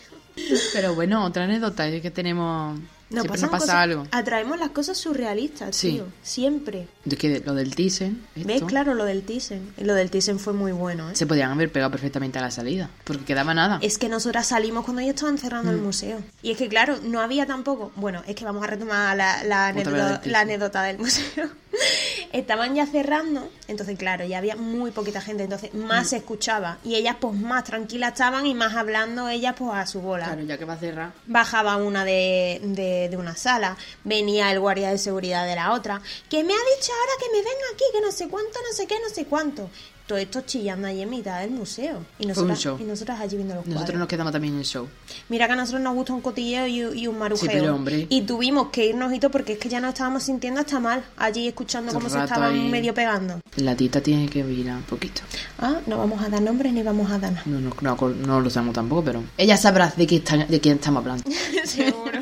Pero 0.73 0.95
bueno, 0.95 1.25
otra 1.25 1.45
anécdota 1.45 1.87
es 1.89 2.01
que 2.03 2.11
tenemos... 2.11 2.79
Nos 3.11 3.23
siempre 3.25 3.41
nos 3.43 3.51
pasa 3.51 3.65
cosas- 3.65 3.75
algo. 3.77 4.07
Atraemos 4.13 4.57
las 4.61 4.69
cosas 4.71 4.97
surrealistas, 4.97 5.75
Sí. 5.75 5.95
tío. 5.95 6.07
Siempre. 6.23 6.87
Es 7.05 7.17
que 7.19 7.43
lo 7.45 7.55
del 7.55 7.75
Thyssen, 7.75 8.23
¿Ves? 8.37 8.47
esto, 8.49 8.67
Claro, 8.69 8.95
lo 8.95 9.05
del 9.05 9.23
Thyssen. 9.25 9.75
Lo 9.79 9.95
del 9.95 10.13
Thyssen 10.13 10.39
fue 10.39 10.53
muy 10.53 10.71
bueno, 10.71 11.11
¿eh? 11.11 11.17
se 11.17 11.27
podían 11.27 11.51
haber 11.51 11.73
pegado 11.73 11.91
perfectamente 11.91 12.39
a 12.39 12.43
la 12.43 12.53
salida, 12.53 12.89
porque 13.03 13.25
quedaba 13.25 13.53
nada. 13.53 13.81
Es 13.83 13.99
que 13.99 14.09
nosotras 14.09 14.47
salimos 14.47 14.85
cuando 14.85 15.03
ellos 15.03 15.17
estaban 15.17 15.39
cerrando 15.39 15.73
Mm. 15.73 15.75
el 15.75 15.81
museo. 15.81 16.19
Y 16.41 16.53
es 16.53 16.57
que, 16.57 16.69
claro, 16.69 16.99
no 17.03 17.21
había 17.21 17.47
tampoco. 17.47 17.91
Bueno, 17.97 18.23
es 18.29 18.37
que 18.37 18.45
vamos 18.45 18.63
a 18.63 18.69
retomar 18.69 19.21
anécdota, 19.21 20.23
la 20.25 20.41
anécdota 20.41 20.83
del 20.85 20.99
museo. 21.01 21.49
Estaban 22.33 22.75
ya 22.75 22.87
cerrando, 22.87 23.49
entonces, 23.69 23.99
claro, 23.99 24.25
ya 24.25 24.39
había 24.39 24.55
muy 24.57 24.91
poquita 24.91 25.21
gente, 25.21 25.45
entonces 25.45 25.75
más 25.75 26.07
Mm. 26.07 26.11
se 26.11 26.17
escuchaba. 26.19 26.79
Y 26.85 26.95
ellas, 26.95 27.17
pues, 27.21 27.35
más 27.35 27.65
tranquilas 27.65 28.13
estaban 28.13 28.47
y 28.47 28.55
más 28.55 28.75
hablando 28.77 29.29
ellas, 29.29 29.55
pues, 29.59 29.71
a 29.75 29.87
su 29.87 30.01
bola. 30.01 30.27
Claro, 30.27 30.43
ya 30.43 30.59
que 30.59 30.65
va 30.65 30.75
a 30.75 30.79
cerrar. 30.79 31.13
Bajaba 31.27 31.77
una 31.77 32.05
de, 32.05 32.61
de, 32.63 33.09
de 33.09 33.17
una 33.17 33.35
sala, 33.37 33.77
venía 34.05 34.51
el 34.53 34.61
guardia 34.61 34.91
de 34.91 34.99
seguridad 34.99 35.47
de 35.47 35.57
la 35.57 35.73
otra, 35.73 36.01
que 36.29 36.45
me 36.45 36.53
ha 36.53 36.77
dicho 36.77 36.93
ahora 36.93 37.13
que 37.21 37.31
me 37.37 37.39
venga 37.39 37.67
aquí, 37.75 37.85
que 37.93 38.01
no 38.01 38.13
sé 38.13 38.29
cuánto, 38.29 38.59
no 38.69 38.77
sé 38.77 38.87
qué, 38.87 38.95
no 39.03 39.09
sé 39.15 39.25
cuánto. 39.27 39.71
Todo 40.11 40.19
esto 40.19 40.41
chillando 40.41 40.89
allí 40.89 41.03
en 41.03 41.09
mitad 41.09 41.41
del 41.41 41.53
museo. 41.53 42.05
Y 42.19 42.25
un 42.25 42.31
nosotras, 42.31 42.67
y 42.81 42.83
nosotras 42.83 43.21
allí 43.21 43.37
viendo 43.37 43.55
los 43.55 43.65
Nosotros 43.65 43.83
cuadros. 43.85 43.99
nos 44.01 44.09
quedamos 44.09 44.33
también 44.33 44.55
en 44.55 44.59
el 44.59 44.67
show. 44.67 44.89
Mira 45.29 45.47
que 45.47 45.53
a 45.53 45.57
nosotros 45.57 45.81
nos 45.83 45.95
gusta 45.95 46.13
un 46.15 46.21
cotilleo 46.21 46.67
y, 46.67 46.81
y 47.03 47.07
un 47.07 47.17
marujeo. 47.17 47.49
Sí, 47.49 47.57
pero, 47.57 47.77
hombre. 47.77 48.09
Y 48.11 48.23
tuvimos 48.23 48.71
que 48.71 48.87
irnos 48.87 49.13
y 49.15 49.21
todo 49.21 49.31
porque 49.31 49.53
es 49.53 49.59
que 49.61 49.69
ya 49.69 49.79
nos 49.79 49.91
estábamos 49.91 50.25
sintiendo 50.25 50.61
hasta 50.63 50.81
mal 50.81 51.05
allí 51.17 51.47
escuchando 51.47 51.93
Todo 51.93 52.01
cómo 52.01 52.11
se 52.13 52.19
estaban 52.25 52.53
ahí. 52.53 52.69
medio 52.69 52.93
pegando. 52.93 53.39
La 53.55 53.77
tita 53.77 54.01
tiene 54.01 54.29
que 54.29 54.43
virar 54.43 54.79
un 54.79 54.83
poquito. 54.83 55.23
Ah, 55.61 55.77
no 55.87 55.97
vamos 55.99 56.21
a 56.25 56.29
dar 56.29 56.43
nombres 56.43 56.73
ni 56.73 56.83
vamos 56.83 57.09
a 57.13 57.19
dar 57.21 57.31
nada. 57.33 57.43
No, 57.47 57.61
no, 57.61 57.73
no, 57.81 58.09
no 58.09 58.41
lo 58.41 58.51
sabemos 58.51 58.75
tampoco, 58.75 59.05
pero... 59.05 59.23
Ella 59.39 59.57
sabrá 59.57 59.95
de, 59.97 60.09
qué 60.09 60.17
está- 60.17 60.39
de 60.45 60.61
quién 60.61 60.75
estamos 60.79 61.03
hablando. 61.03 61.23
Seguro. 61.65 62.19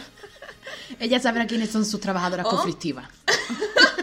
Ella 1.00 1.18
sabrá 1.20 1.46
quiénes 1.46 1.70
son 1.70 1.86
sus 1.86 2.00
trabajadoras 2.00 2.44
Oh. 2.46 2.50
conflictivas. 2.50 3.08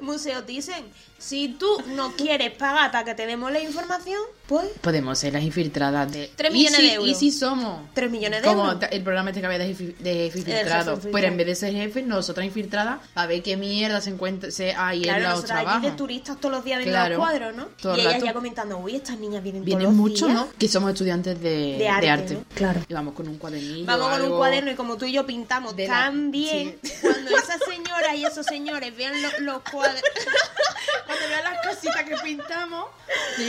Museo 0.00 0.44
Thyssen, 0.44 0.84
si 1.18 1.48
tú 1.48 1.82
no 1.88 2.12
quieres 2.12 2.52
pagar 2.52 2.90
para 2.90 3.04
que 3.04 3.14
te 3.14 3.26
demos 3.26 3.52
la 3.52 3.60
información, 3.60 4.20
pues 4.50 4.66
Podemos 4.80 5.16
ser 5.16 5.32
las 5.32 5.44
infiltradas 5.44 6.10
de... 6.10 6.28
Tres 6.34 6.50
¿Y 6.50 6.54
millones 6.54 6.80
si- 6.80 6.86
de 6.88 6.92
euros. 6.94 7.08
¿Y 7.10 7.14
si 7.14 7.30
somos? 7.30 7.82
3 7.94 8.10
millones 8.10 8.42
de 8.42 8.48
Como 8.48 8.64
euros. 8.64 8.80
ta- 8.80 8.86
el 8.86 9.02
programa 9.02 9.30
este 9.30 9.40
que 9.40 9.46
había 9.46 9.58
de 9.60 9.66
jefe, 9.68 9.84
de 9.84 9.92
jefe 9.92 10.04
jefe 10.24 10.38
infiltrado. 10.40 10.90
infiltrado. 10.94 11.12
Pero 11.12 11.26
en 11.28 11.36
vez 11.36 11.46
de 11.46 11.54
ser 11.54 11.72
jefe, 11.72 12.02
nosotras 12.02 12.44
infiltradas, 12.44 12.98
a 13.14 13.26
ver 13.26 13.42
qué 13.44 13.56
mierda 13.56 14.00
se 14.00 14.10
encuentra 14.10 14.50
se 14.50 14.74
hay 14.74 15.02
Claro, 15.02 15.24
en 15.24 15.30
los 15.30 15.44
trabajos. 15.44 15.82
de 15.82 15.92
turistas 15.92 16.36
todos 16.40 16.52
los 16.56 16.64
días 16.64 16.78
viendo 16.78 16.96
Claro. 16.98 17.16
los 17.16 17.24
cuadros, 17.24 17.54
¿no? 17.54 17.66
Todo 17.80 17.92
y 17.96 18.00
el 18.00 18.06
ellas 18.06 18.14
rato. 18.14 18.26
ya 18.26 18.32
comentando, 18.34 18.78
uy, 18.78 18.96
estas 18.96 19.18
niñas 19.18 19.42
vienen 19.42 19.64
Vienen 19.64 19.84
todos 19.86 19.96
los 19.96 20.10
mucho, 20.10 20.26
días". 20.26 20.36
¿no? 20.36 20.48
Que 20.58 20.66
somos 20.68 20.90
estudiantes 20.92 21.40
de, 21.40 21.76
De 21.78 21.88
arte, 21.88 22.34
¿no? 22.34 22.44
Claro. 22.54 22.80
Y 22.88 22.92
vamos 22.92 23.14
con 23.14 23.28
un 23.28 23.38
cuadernillo. 23.38 23.86
Vamos 23.86 24.08
con 24.08 24.22
un 24.22 24.36
cuaderno 24.36 24.70
y 24.72 24.74
como 24.74 24.96
tú 24.96 25.04
y 25.04 25.12
yo 25.12 25.24
pintamos 25.26 25.76
De 25.76 25.86
la- 25.86 26.06
cuando 26.10 27.30
esas 27.36 27.60
señoras 27.68 28.14
y 28.16 28.24
esos 28.24 28.44
señores 28.46 28.96
vean 28.96 29.14
lo- 29.22 29.38
los 29.52 29.62
cuadros... 29.70 30.02
Cuando 31.06 31.26
vean 31.28 31.44
las 31.44 31.66
cositas 31.66 32.04
que 32.04 32.14
pintamos, 32.22 32.86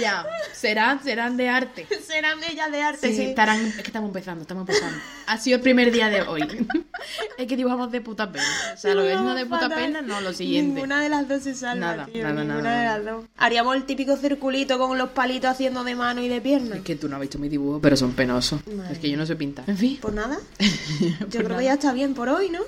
ya, 0.01 0.25
serán, 0.99 1.03
serán 1.03 1.37
de 1.37 1.49
arte. 1.49 1.87
Serán 2.07 2.39
ellas 2.43 2.71
de 2.71 2.81
arte, 2.81 3.07
Sí, 3.09 3.15
sí. 3.15 3.21
estarán, 3.23 3.65
es 3.65 3.75
que 3.75 3.81
estamos 3.81 4.09
empezando, 4.09 4.41
estamos 4.41 4.67
empezando. 4.67 4.97
Ha 5.27 5.37
sido 5.37 5.57
el 5.57 5.61
primer 5.63 5.91
día 5.91 6.09
de 6.09 6.21
hoy. 6.23 6.41
es 7.37 7.47
que 7.47 7.55
dibujamos 7.55 7.91
de 7.91 8.01
puta 8.01 8.31
pena. 8.31 8.45
O 8.73 8.77
sea, 8.77 8.93
lo 8.93 9.03
que 9.03 9.13
es 9.13 9.21
no 9.21 9.33
de 9.33 9.45
puta 9.45 9.61
Fatal. 9.61 9.77
pena, 9.77 10.01
no, 10.01 10.19
lo 10.21 10.33
siguiente. 10.33 10.73
Ninguna 10.73 11.01
de 11.01 11.09
las 11.09 11.27
dos 11.27 11.43
se 11.43 11.55
salva, 11.55 11.95
Nada, 11.95 12.05
tío, 12.05 12.23
nada, 12.23 12.43
ninguna 12.43 12.63
nada, 12.63 12.79
de 12.97 13.03
las 13.05 13.15
dos. 13.15 13.25
Haríamos 13.37 13.75
el 13.75 13.85
típico 13.85 14.17
circulito 14.17 14.77
con 14.77 14.97
los 14.97 15.09
palitos 15.11 15.49
haciendo 15.51 15.83
de 15.83 15.95
mano 15.95 16.21
y 16.21 16.27
de 16.27 16.41
pierna. 16.41 16.75
Es 16.77 16.81
que 16.81 16.95
tú 16.95 17.07
no 17.07 17.15
has 17.15 17.21
visto 17.21 17.39
mi 17.39 17.47
dibujo, 17.49 17.79
pero 17.81 17.95
son 17.95 18.11
penosos. 18.13 18.59
Madre 18.67 18.93
Es 18.93 18.99
que 18.99 19.09
yo 19.09 19.17
no 19.17 19.25
sé 19.25 19.35
pintar. 19.35 19.69
En 19.69 19.77
fin. 19.77 19.97
Pues 20.01 20.13
nada, 20.13 20.37
Pues 20.57 21.19
yo 21.29 21.39
creo 21.39 21.49
nada. 21.49 21.59
que 21.59 21.65
ya 21.65 21.73
está 21.73 21.93
bien 21.93 22.13
por 22.13 22.29
hoy, 22.29 22.49
¿no? 22.49 22.59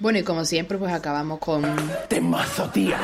Bueno, 0.00 0.18
y 0.18 0.22
como 0.22 0.44
siempre, 0.44 0.78
pues 0.78 0.92
acabamos 0.92 1.38
con. 1.38 1.64
Temazo, 2.08 2.68
tía. 2.70 2.98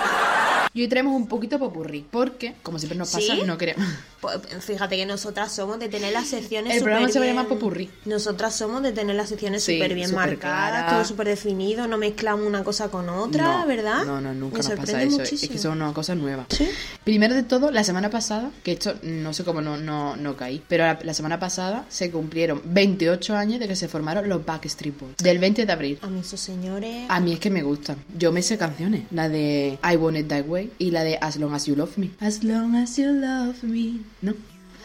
Y 0.77 0.83
hoy 0.83 0.89
traemos 0.89 1.15
un 1.15 1.29
poquito 1.29 1.57
popurrí, 1.61 2.05
porque, 2.11 2.57
como 2.65 2.81
siempre 2.81 2.99
nos 2.99 3.09
pasa, 3.13 3.35
¿Sí? 3.37 3.43
no 3.47 3.57
queremos. 3.57 3.87
Pues 4.21 4.39
fíjate 4.61 4.97
que 4.97 5.07
nosotras 5.07 5.53
somos 5.53 5.79
de 5.79 5.89
tener 5.91 6.13
las 6.13 6.27
secciones 6.27 6.75
El 6.77 6.83
programa 6.83 7.09
se 7.11 7.19
va 7.19 7.27
a 7.27 7.29
llamar 7.29 7.47
Popurrí. 7.47 7.91
Nosotras 8.07 8.57
somos 8.57 8.83
de 8.83 8.91
tener 8.91 9.15
las 9.17 9.29
secciones 9.29 9.63
Sí, 9.63 9.75
súper 9.75 9.95
bien 9.95 10.13
marcadas, 10.15 10.71
claras. 10.71 10.93
todo 10.93 11.05
súper 11.05 11.29
definido, 11.29 11.87
no 11.87 11.99
mezclamos 11.99 12.47
una 12.47 12.65
cosa 12.65 12.89
con 12.89 13.09
otra, 13.11 13.61
No, 13.61 13.67
¿verdad? 13.67 14.05
No, 14.07 14.21
no, 14.23 14.33
nunca 14.33 14.63
Me 14.63 14.69
nos 14.69 14.79
pasa 14.81 15.03
eso. 15.03 15.19
muchísimo. 15.19 15.43
Es 15.43 15.49
que 15.51 15.59
son 15.59 15.81
una 15.81 15.93
cosa 15.93 16.15
nueva. 16.15 16.47
¿Sí? 16.49 16.67
Primero 17.05 17.35
de 17.35 17.43
todo, 17.43 17.71
la 17.71 17.85
semana 17.85 18.09
pasada, 18.11 18.51
que 18.63 18.73
esto 18.73 18.95
no 19.03 19.33
sé 19.35 19.45
cómo 19.45 19.61
no, 19.61 19.77
no, 19.77 20.17
no 20.17 20.37
caí, 20.37 20.61
pero 20.67 20.85
la, 20.85 20.99
la 21.03 21.13
semana 21.15 21.39
pasada 21.39 21.85
se 21.91 22.11
cumplieron 22.11 22.63
28 22.65 23.37
años 23.37 23.61
de 23.61 23.69
que 23.69 23.77
se 23.77 23.89
formaron 23.89 24.27
los 24.29 24.45
Backstreet 24.45 24.99
Boys. 24.99 25.17
Del 25.19 25.39
20 25.39 25.67
de 25.67 25.73
abril. 25.73 25.99
A 26.03 26.07
mí 26.09 26.21
esos 26.21 26.41
señores... 26.41 27.05
A 27.11 27.21
mí 27.21 27.35
es 27.35 27.39
que 27.41 27.51
me 27.51 27.63
gustan. 27.63 27.97
Yo 28.19 28.33
me 28.33 28.41
sé 28.43 28.57
canciones. 28.59 29.03
La 29.11 29.29
de 29.29 29.79
I 29.85 29.97
Want 29.97 30.17
It 30.17 30.29
That 30.29 30.47
Way 30.47 30.64
y 30.79 30.91
la 30.91 31.05
de 31.05 31.19
As 31.21 31.37
Long 31.37 31.55
As 31.55 31.67
You 31.67 31.77
Love 31.77 31.99
Me. 31.99 32.11
As 32.21 32.45
long 32.45 32.75
as 32.77 32.97
you 32.97 33.13
love 33.13 33.63
me. 33.63 34.01
¿No? 34.23 34.35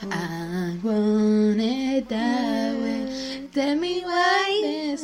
I 0.02 0.80
want 0.82 1.60
it 1.60 2.08
that 2.08 2.74
way. 2.82 3.48
Tell 3.52 3.76
me 3.78 4.02
why. 4.06 4.96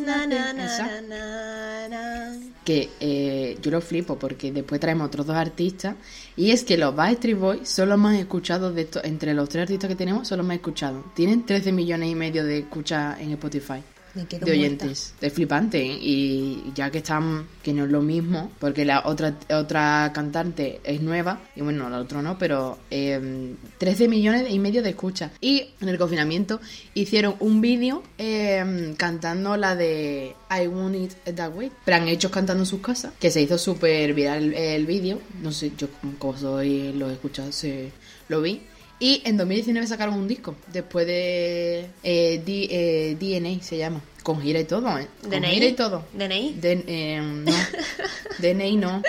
Que 2.64 2.90
eh, 3.00 3.58
yo 3.62 3.72
lo 3.72 3.82
flipo 3.82 4.18
porque 4.18 4.52
después 4.52 4.80
traemos 4.80 5.08
otros 5.08 5.26
dos 5.26 5.36
artistas. 5.36 5.96
Y 6.36 6.52
es 6.52 6.64
que 6.64 6.78
los 6.78 6.96
Backstreet 6.96 7.38
Boys 7.38 7.70
son 7.70 7.90
los 7.90 7.98
más 7.98 8.18
escuchados 8.18 8.74
de 8.74 8.84
estos. 8.84 9.04
Entre 9.04 9.34
los 9.34 9.50
tres 9.50 9.64
artistas 9.64 9.90
que 9.90 9.96
tenemos, 9.96 10.28
son 10.28 10.38
los 10.38 10.48
más 10.48 10.56
escuchados. 10.56 11.04
Tienen 11.14 11.46
13 11.46 11.72
millones 11.72 12.10
y 12.10 12.16
medio 12.16 12.44
de 12.44 12.60
escuchas 12.60 13.20
en 13.20 13.32
Spotify 13.32 13.82
De 14.15 14.21
muerta. 14.21 14.51
oyentes. 14.51 15.13
Es 15.19 15.34
flipante. 15.34 15.84
Y 15.84 16.71
ya 16.73 16.89
que 16.89 16.99
están, 16.99 17.47
que 17.62 17.73
no 17.73 17.86
es 17.86 17.91
lo 17.91 18.01
mismo, 18.01 18.51
porque 18.60 18.86
la 18.86 19.04
otra 19.06 19.36
otra 19.51 20.12
cantante 20.13 20.80
es 20.84 21.01
nueva, 21.01 21.41
y 21.56 21.62
bueno, 21.62 21.89
la 21.89 21.99
otra 21.99 22.21
no, 22.21 22.38
pero 22.38 22.78
eh, 22.89 23.56
13 23.78 24.08
millones 24.08 24.49
y 24.49 24.60
medio 24.60 24.82
de 24.82 24.89
escuchas. 24.89 25.32
Y 25.41 25.69
en 25.82 25.89
el 25.89 25.97
confinamiento 25.97 26.62
hicieron 26.93 27.36
un 27.39 27.62
vídeo 27.62 28.04
eh, 28.17 28.95
cantando 28.97 29.58
la 29.58 29.75
de 29.75 30.34
I 30.49 30.67
Want 30.67 30.95
It 30.95 31.36
That 31.36 31.54
Way. 31.54 31.71
Pero 31.84 31.97
han 31.97 32.08
hecho 32.08 32.32
cantando 32.32 32.63
en 32.63 32.67
sus 32.67 32.82
casas, 32.82 33.13
que 33.19 33.30
se 33.32 33.41
hizo 33.41 33.58
súper 33.58 34.13
viral 34.13 34.43
el, 34.43 34.54
el 34.54 34.86
vídeo. 34.86 35.19
No 35.41 35.51
sé, 35.51 35.73
yo 35.78 35.88
como 36.19 36.38
soy, 36.38 36.93
lo 36.93 37.10
he 37.10 37.13
escuchado, 37.13 37.51
se, 37.51 37.91
lo 38.30 38.41
vi. 38.41 38.62
Y 39.00 39.22
en 39.26 39.36
2019 39.38 39.88
sacaron 39.88 40.16
un 40.16 40.28
disco, 40.28 40.56
después 40.68 41.06
de 41.06 41.88
eh, 42.04 42.42
D- 42.46 42.68
eh, 42.72 43.18
DNA 43.20 43.62
se 43.62 43.78
llama, 43.78 44.00
con 44.24 44.42
gira 44.42 44.60
y 44.60 44.64
todo, 44.64 44.98
¿eh? 44.98 45.08
Con 45.22 45.32
DNI. 45.32 45.48
gira 45.54 45.66
y 45.66 45.74
todo. 45.74 46.06
DNI. 46.14 46.54
De, 46.54 46.84
eh, 46.88 47.20
no, 47.22 47.52
DNI 48.40 48.78
no, 48.78 49.02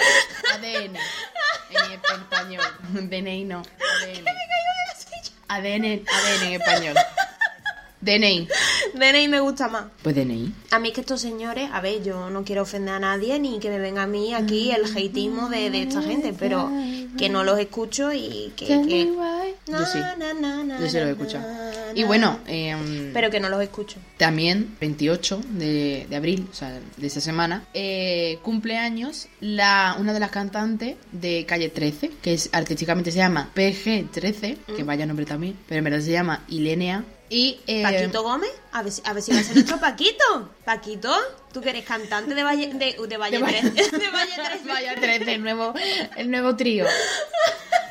ADN 0.55 0.96
en 0.96 1.92
español, 1.92 2.62
DNI 3.11 3.44
no, 3.44 3.59
ADN. 3.61 4.27
ADN, 5.49 5.85
ADN 6.09 6.42
en 6.46 6.53
español. 6.61 6.96
DNI, 8.00 8.46
DNI 8.94 9.28
me 9.28 9.40
gusta 9.40 9.68
más. 9.68 9.87
pues 10.02 10.14
DNI. 10.14 10.52
A 10.70 10.78
mí 10.78 10.88
es 10.88 10.94
que 10.94 11.00
estos 11.00 11.20
señores, 11.20 11.70
a 11.72 11.80
ver, 11.80 12.02
yo 12.04 12.30
no 12.30 12.44
quiero 12.44 12.62
ofender 12.62 12.94
a 12.94 12.98
nadie 12.98 13.38
ni 13.38 13.59
que 13.59 13.70
me 13.70 13.78
venga 13.78 14.02
a 14.02 14.06
mí 14.06 14.35
aquí 14.35 14.70
el 14.70 14.85
hateismo 14.85 15.48
de, 15.48 15.70
de 15.70 15.82
esta 15.82 16.02
gente, 16.02 16.35
pero 16.38 16.70
que 17.18 17.28
no 17.30 17.42
los 17.44 17.59
escucho 17.59 18.12
y 18.12 18.52
que, 18.56 18.66
que 18.66 19.06
Yo 19.66 19.85
sí. 19.87 19.98
Yo 20.80 20.88
sí 20.88 20.98
lo 20.98 21.06
he 21.06 21.11
escuchado. 21.12 21.46
Y 21.94 22.04
bueno, 22.04 22.38
em, 22.46 23.12
Pero 23.14 23.30
que 23.30 23.40
no 23.40 23.48
los 23.48 23.62
escucho. 23.62 23.96
también 24.18 24.76
28 24.80 25.40
de, 25.52 26.06
de 26.11 26.16
abril, 26.16 26.46
o 26.50 26.54
sea, 26.54 26.78
de 26.96 27.06
esa 27.06 27.20
semana, 27.22 27.64
eh, 27.72 28.38
cumpleaños 28.42 29.28
la, 29.40 29.96
una 29.98 30.12
de 30.12 30.20
las 30.20 30.30
cantantes 30.30 30.96
de 31.12 31.46
Calle 31.46 31.70
13, 31.70 32.11
que 32.22 32.35
es, 32.35 32.50
artísticamente 32.52 33.11
se 33.11 33.18
llama 33.18 33.50
PG13, 33.54 34.56
que 34.76 34.85
Mm. 34.85 34.87
vaya 34.87 35.06
nombre 35.06 35.24
también, 35.24 35.56
pero 35.66 35.78
en 35.78 35.85
verdad 35.85 36.00
se 36.00 36.12
llama 36.12 36.44
Ilenia. 36.48 37.04
Y, 37.28 37.60
eh, 37.66 37.82
Paquito 37.82 38.22
Gómez, 38.22 38.50
a 38.72 38.82
ver, 38.82 38.92
si- 38.92 39.02
a 39.04 39.12
ver 39.12 39.22
si 39.22 39.32
va 39.32 39.40
a 39.40 39.42
ser 39.42 39.54
nuestro 39.54 39.78
Paquito. 39.80 40.50
Paquito, 40.64 41.12
tú 41.52 41.60
que 41.60 41.70
eres 41.70 41.84
cantante 41.84 42.34
de 42.34 42.42
Valle, 42.44 42.68
de, 42.74 42.96
de 43.08 43.16
Valle 43.16 43.38
De 43.38 43.42
Valle- 43.42 43.70
13. 43.72 43.90
De 43.98 44.10
Valle 44.10 44.32
13. 44.36 44.68
Vaya 44.68 44.94
13, 44.94 45.34
el 45.34 45.42
nuevo, 45.42 45.74
el 46.16 46.30
nuevo 46.30 46.54
trío. 46.56 46.86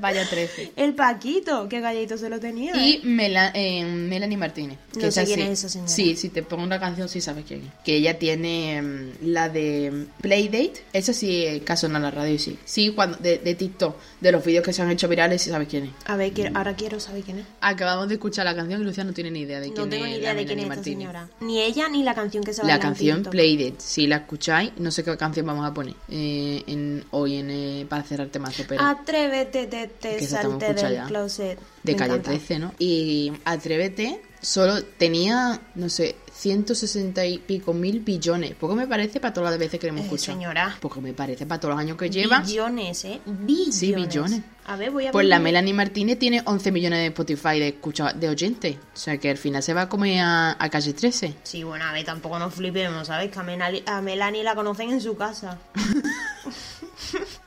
Vaya 0.00 0.28
13. 0.28 0.72
El 0.76 0.94
Paquito, 0.94 1.68
qué 1.68 1.80
gallito 1.80 2.16
se 2.18 2.28
lo 2.28 2.40
tenía. 2.40 2.74
Y 2.76 2.94
¿eh? 2.94 3.00
Mela- 3.04 3.50
eh, 3.54 3.84
Melanie 3.84 4.36
Martínez. 4.36 4.78
No 4.96 5.10
sé 5.10 5.24
quién 5.24 5.38
sí- 5.40 5.44
es 5.46 5.50
esa 5.58 5.68
señora. 5.68 5.88
Sí, 5.90 6.16
si 6.16 6.28
te 6.28 6.42
pongo 6.42 6.62
una 6.64 6.78
canción, 6.80 7.08
sí 7.08 7.20
sabes 7.20 7.44
quién 7.46 7.60
es. 7.64 7.72
Que 7.84 7.96
ella 7.96 8.18
tiene 8.18 8.80
mm, 8.82 9.10
la 9.26 9.48
de 9.48 10.06
Playdate. 10.20 10.84
Esa 10.92 11.12
sí, 11.12 11.44
eh, 11.44 11.62
caso 11.64 11.86
en 11.86 11.94
la 11.94 12.10
radio, 12.10 12.38
sí. 12.38 12.58
Sí, 12.64 12.90
cuando, 12.94 13.18
de, 13.18 13.38
de 13.38 13.54
TikTok, 13.54 13.96
de 14.20 14.32
los 14.32 14.44
vídeos 14.44 14.64
que 14.64 14.72
se 14.72 14.82
han 14.82 14.90
hecho 14.90 15.08
virales, 15.08 15.42
sí 15.42 15.50
sabes 15.50 15.68
quién 15.68 15.84
es. 15.84 15.90
A 16.06 16.16
ver, 16.16 16.32
quiero- 16.32 16.56
ahora 16.56 16.74
quiero 16.74 17.00
saber 17.00 17.22
quién 17.22 17.38
es. 17.40 17.46
Acabamos 17.60 18.08
de 18.08 18.14
escuchar 18.14 18.44
la 18.44 18.54
canción 18.54 18.80
y 18.80 18.84
Lucia 18.84 19.04
no 19.04 19.12
tiene 19.12 19.30
ni 19.30 19.40
idea 19.40 19.60
de 19.60 19.66
quién 19.72 19.76
No 19.84 19.88
tengo 19.88 20.04
es. 20.04 20.10
ni 20.10 20.16
la 20.16 20.20
idea 20.22 20.34
de 20.34 20.44
quién 20.46 20.58
Melanie 20.58 20.62
es 20.64 20.66
esta 20.66 20.76
Martínez. 20.76 20.98
señora. 20.98 21.28
Ni 21.40 21.60
ella 21.62 21.88
ni 21.88 22.02
la 22.02 22.14
canción 22.14 22.44
que 22.44 22.52
se 22.52 22.62
La 22.62 22.68
baila 22.68 22.74
en 22.76 22.80
canción. 22.80 23.22
Playdate, 23.24 23.74
si 23.78 24.06
la 24.06 24.16
escucháis, 24.16 24.72
no 24.78 24.90
sé 24.90 25.04
qué 25.04 25.16
canción 25.16 25.46
vamos 25.46 25.66
a 25.66 25.72
poner 25.74 25.94
eh, 26.08 26.62
en, 26.66 27.04
hoy 27.10 27.36
en, 27.36 27.50
eh, 27.50 27.86
para 27.88 28.02
cerrar 28.02 28.28
temazo, 28.28 28.64
pero 28.68 28.82
Atrévete, 28.82 29.66
te, 29.66 29.83
te 29.88 30.16
Que 30.16 30.24
esa 30.24 30.36
estamos 30.36 30.62
salte 30.62 30.82
del 30.86 30.94
ya. 30.94 31.04
closet. 31.06 31.58
de 31.82 31.92
Me 31.92 31.98
calle 31.98 32.14
encanta. 32.14 32.30
13, 32.30 32.58
¿no? 32.58 32.72
Y 32.78 33.32
Atrévete 33.44 34.22
solo 34.40 34.82
tenía, 34.82 35.60
no 35.74 35.88
sé, 35.88 36.16
160 36.34 37.24
y 37.26 37.38
pico 37.38 37.72
mil 37.74 38.00
billones. 38.00 38.54
Poco 38.54 38.74
me 38.74 38.86
parece 38.86 39.20
para 39.20 39.32
todas 39.34 39.50
las 39.50 39.58
veces 39.58 39.78
que 39.80 39.86
hemos 39.88 40.00
Eh, 40.02 40.04
escuchado. 40.04 40.36
señora. 40.38 40.76
Poco 40.80 41.00
me 41.00 41.12
parece 41.12 41.46
para 41.46 41.60
todos 41.60 41.74
los 41.74 41.80
años 41.80 41.96
que 41.96 42.08
lleva. 42.10 42.40
Billones, 42.40 43.04
¿eh? 43.04 43.20
Billones. 43.24 43.74
Sí, 43.74 43.92
billones. 43.94 44.40
A 44.66 44.76
ver, 44.76 44.90
voy 44.90 45.06
a 45.06 45.12
Pues 45.12 45.26
la 45.26 45.38
Melanie 45.38 45.74
Martínez 45.74 46.18
tiene 46.18 46.42
11 46.46 46.72
millones 46.72 46.98
de 47.00 47.06
Spotify 47.08 47.58
de 47.58 47.68
escucha 47.68 48.12
de 48.14 48.28
oyentes. 48.30 48.76
O 48.76 48.96
sea 48.96 49.18
que 49.18 49.28
al 49.30 49.36
final 49.36 49.62
se 49.62 49.74
va 49.74 49.82
a 49.82 49.88
comer 49.90 50.20
a, 50.20 50.56
a 50.58 50.70
calle 50.70 50.94
13. 50.94 51.34
Sí, 51.42 51.62
bueno, 51.64 51.84
a 51.84 51.92
ver, 51.92 52.04
tampoco 52.04 52.38
nos 52.38 52.54
flipemos, 52.54 53.06
¿sabes? 53.06 53.30
Que 53.30 53.38
a, 53.38 53.42
Melani- 53.42 53.82
a 53.86 54.00
Melanie 54.00 54.42
la 54.42 54.54
conocen 54.54 54.90
en 54.90 55.00
su 55.02 55.16
casa. 55.16 55.58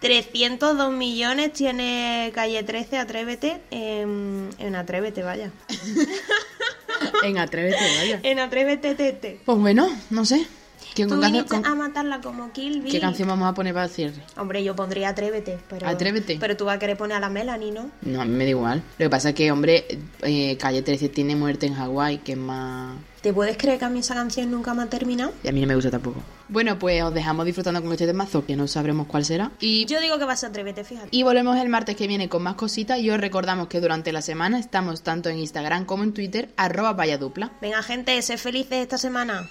302 0.08 0.90
millones 0.92 1.52
tiene 1.52 2.32
Calle 2.34 2.64
13, 2.64 2.98
Atrévete. 2.98 3.60
En, 3.72 4.50
en 4.58 4.76
Atrévete, 4.76 5.22
vaya. 5.22 5.52
En 7.24 7.38
Atrévete, 7.38 7.78
vaya. 8.00 8.20
En 8.24 8.40
Atrévete, 8.40 8.96
Tete. 8.96 9.40
Pues 9.46 9.58
bueno, 9.58 9.90
no 10.10 10.26
sé. 10.26 10.48
¿Qué, 10.96 11.04
Tú 11.04 11.10
canción- 11.12 11.32
viniste 11.32 11.56
con- 11.56 11.66
a 11.66 11.76
matarla 11.76 12.22
como 12.22 12.52
Kill 12.52 12.82
Bill. 12.82 12.92
¿Qué 12.92 13.00
canción 13.00 13.28
vamos 13.28 13.48
a 13.50 13.54
poner 13.54 13.74
para 13.74 13.86
el 13.86 13.92
cierre? 13.92 14.22
Hombre, 14.38 14.64
yo 14.64 14.76
pondría 14.76 15.10
Atrévete, 15.10 15.60
pero... 15.70 15.88
Atrévete. 15.88 16.38
Pero 16.40 16.58
tú 16.58 16.66
vas 16.66 16.78
a 16.78 16.80
querer 16.80 16.98
poner 16.98 17.18
a 17.18 17.20
la 17.20 17.30
Melanie, 17.30 17.72
¿no? 17.72 17.90
No, 18.02 18.22
a 18.22 18.26
mí 18.26 18.32
me 18.36 18.44
da 18.46 18.50
igual. 18.52 18.82
Lo 18.98 19.06
que 19.06 19.10
pasa 19.10 19.30
es 19.30 19.36
que, 19.36 19.52
hombre, 19.52 19.86
eh, 20.24 20.58
calle 20.58 20.82
13 20.82 21.10
tiene 21.10 21.36
muerte 21.36 21.66
en 21.68 21.76
Hawái, 21.76 22.20
que 22.20 22.32
es 22.34 22.38
más... 22.38 22.98
¿Te 23.22 23.34
puedes 23.34 23.58
creer 23.58 23.80
que 23.80 23.86
a 23.86 23.90
mí 23.90 24.00
esa 24.00 24.14
canción 24.14 24.50
nunca 24.52 24.74
me 24.74 24.84
ha 24.84 24.86
terminado? 24.90 25.34
Y 25.44 25.48
a 25.48 25.52
mí 25.52 25.60
no 25.60 25.68
me 25.68 25.76
gusta 25.76 25.90
tampoco. 25.92 26.22
Bueno, 26.50 26.80
pues 26.80 27.02
os 27.04 27.14
dejamos 27.14 27.46
disfrutando 27.46 27.82
con 27.82 27.92
este 27.92 28.06
temazo, 28.06 28.46
que 28.46 28.56
no 28.56 28.68
sabremos 28.68 29.08
cuál 29.08 29.26
será. 29.26 29.52
Y, 29.60 29.86
Yo 29.86 30.00
digo 30.00 30.18
que 30.18 30.24
vas 30.26 30.44
a 30.44 30.48
Atrévete, 30.48 30.84
fíjate. 30.84 31.10
y 31.12 31.24
volvemos 31.24 31.58
el 31.58 31.68
martes 31.68 31.96
que 31.96 32.08
viene 32.08 32.30
con 32.30 32.44
más 32.44 32.56
cositas. 32.56 33.00
Y 33.00 33.10
os 33.10 33.20
recordamos 33.20 33.68
que 33.68 33.82
durante 33.82 34.12
la 34.14 34.22
semana 34.22 34.60
estamos 34.60 35.02
tanto 35.02 35.30
en 35.30 35.40
Instagram 35.40 35.86
como 35.86 36.04
en 36.04 36.14
Twitter, 36.14 36.54
arroba 36.56 36.94
valladupla. 36.94 37.52
Venga, 37.62 37.82
gente, 37.84 38.22
sé 38.22 38.38
felices 38.38 38.78
esta 38.84 38.98
semana. 38.98 39.50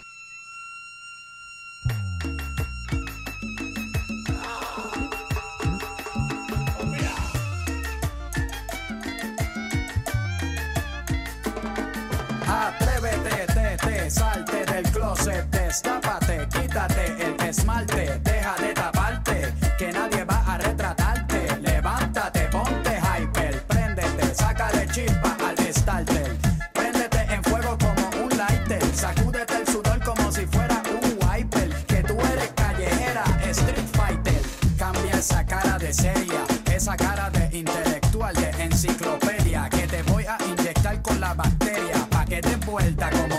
Destápate, 15.77 16.49
quítate 16.49 17.05
el 17.23 17.49
esmalte, 17.49 18.19
deja 18.25 18.55
de 18.57 18.73
taparte, 18.73 19.55
que 19.79 19.93
nadie 19.93 20.25
va 20.25 20.43
a 20.47 20.57
retratarte. 20.57 21.59
Levántate, 21.61 22.41
ponte 22.51 22.99
hyper, 22.99 23.63
préndete, 23.67 24.35
sácale 24.35 24.89
chispa 24.89 25.37
al 25.47 25.75
starter. 25.75 26.37
Préndete 26.73 27.21
en 27.35 27.45
fuego 27.45 27.77
como 27.77 28.25
un 28.25 28.39
lighter, 28.39 28.83
sacúdete 28.95 29.57
el 29.57 29.67
sudor 29.67 30.03
como 30.03 30.33
si 30.33 30.47
fuera 30.47 30.83
un 31.03 31.19
wiper. 31.29 31.69
Que 31.85 32.03
tú 32.03 32.17
eres 32.33 32.53
callejera, 32.55 33.25
street 33.51 33.89
fighter. 33.93 34.41
Cambia 34.79 35.13
esa 35.19 35.45
cara 35.45 35.79
de 35.79 35.93
seria, 35.93 36.43
esa 36.75 36.97
cara 36.97 37.29
de 37.29 37.59
intelectual, 37.59 38.35
de 38.35 38.51
enciclopedia. 38.65 39.69
Que 39.69 39.87
te 39.87 40.03
voy 40.05 40.25
a 40.25 40.39
inyectar 40.43 41.03
con 41.03 41.21
la 41.21 41.35
bacteria, 41.35 42.07
pa' 42.09 42.25
que 42.25 42.41
te 42.41 42.57
vuelta 42.65 43.11
como 43.11 43.36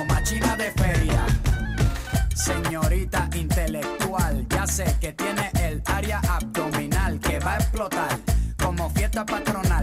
sé 4.77 4.95
que 5.01 5.11
tiene 5.11 5.49
el 5.63 5.81
área 5.85 6.19
abdominal 6.19 7.19
que 7.19 7.39
va 7.39 7.53
a 7.53 7.57
explotar 7.57 8.19
como 8.63 8.87
fiesta 8.91 9.25
patronal, 9.25 9.76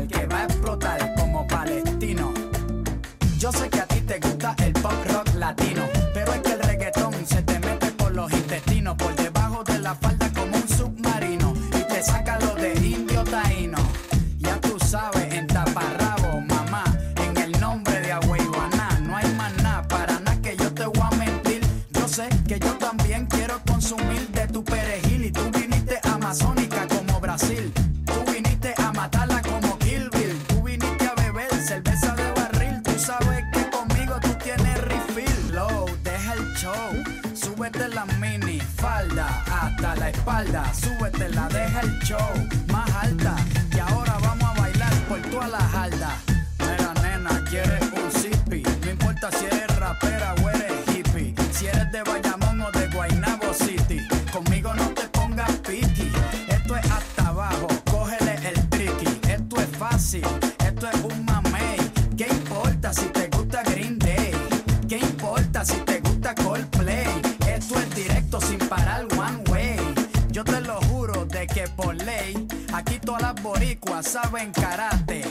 saben 74.05 74.53
karate. 74.53 75.23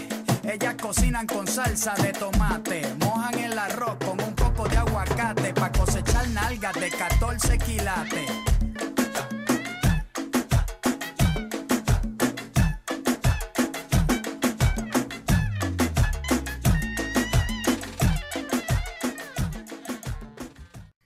Ellas 0.44 0.76
cocinan 0.82 1.26
con 1.28 1.48
salsa 1.48 1.94
de 2.02 2.12
tomate, 2.12 2.82
mojan 3.00 3.40
el 3.40 3.58
arroz 3.58 3.98
con 4.06 4.20
un 4.22 4.34
poco 4.36 4.68
de 4.68 4.78
aguacate 4.78 5.54
para 5.54 5.72
cosechar 5.72 6.28
nalgas 6.30 6.74
de 6.74 6.90
14 6.90 7.58
quilates. 7.60 8.43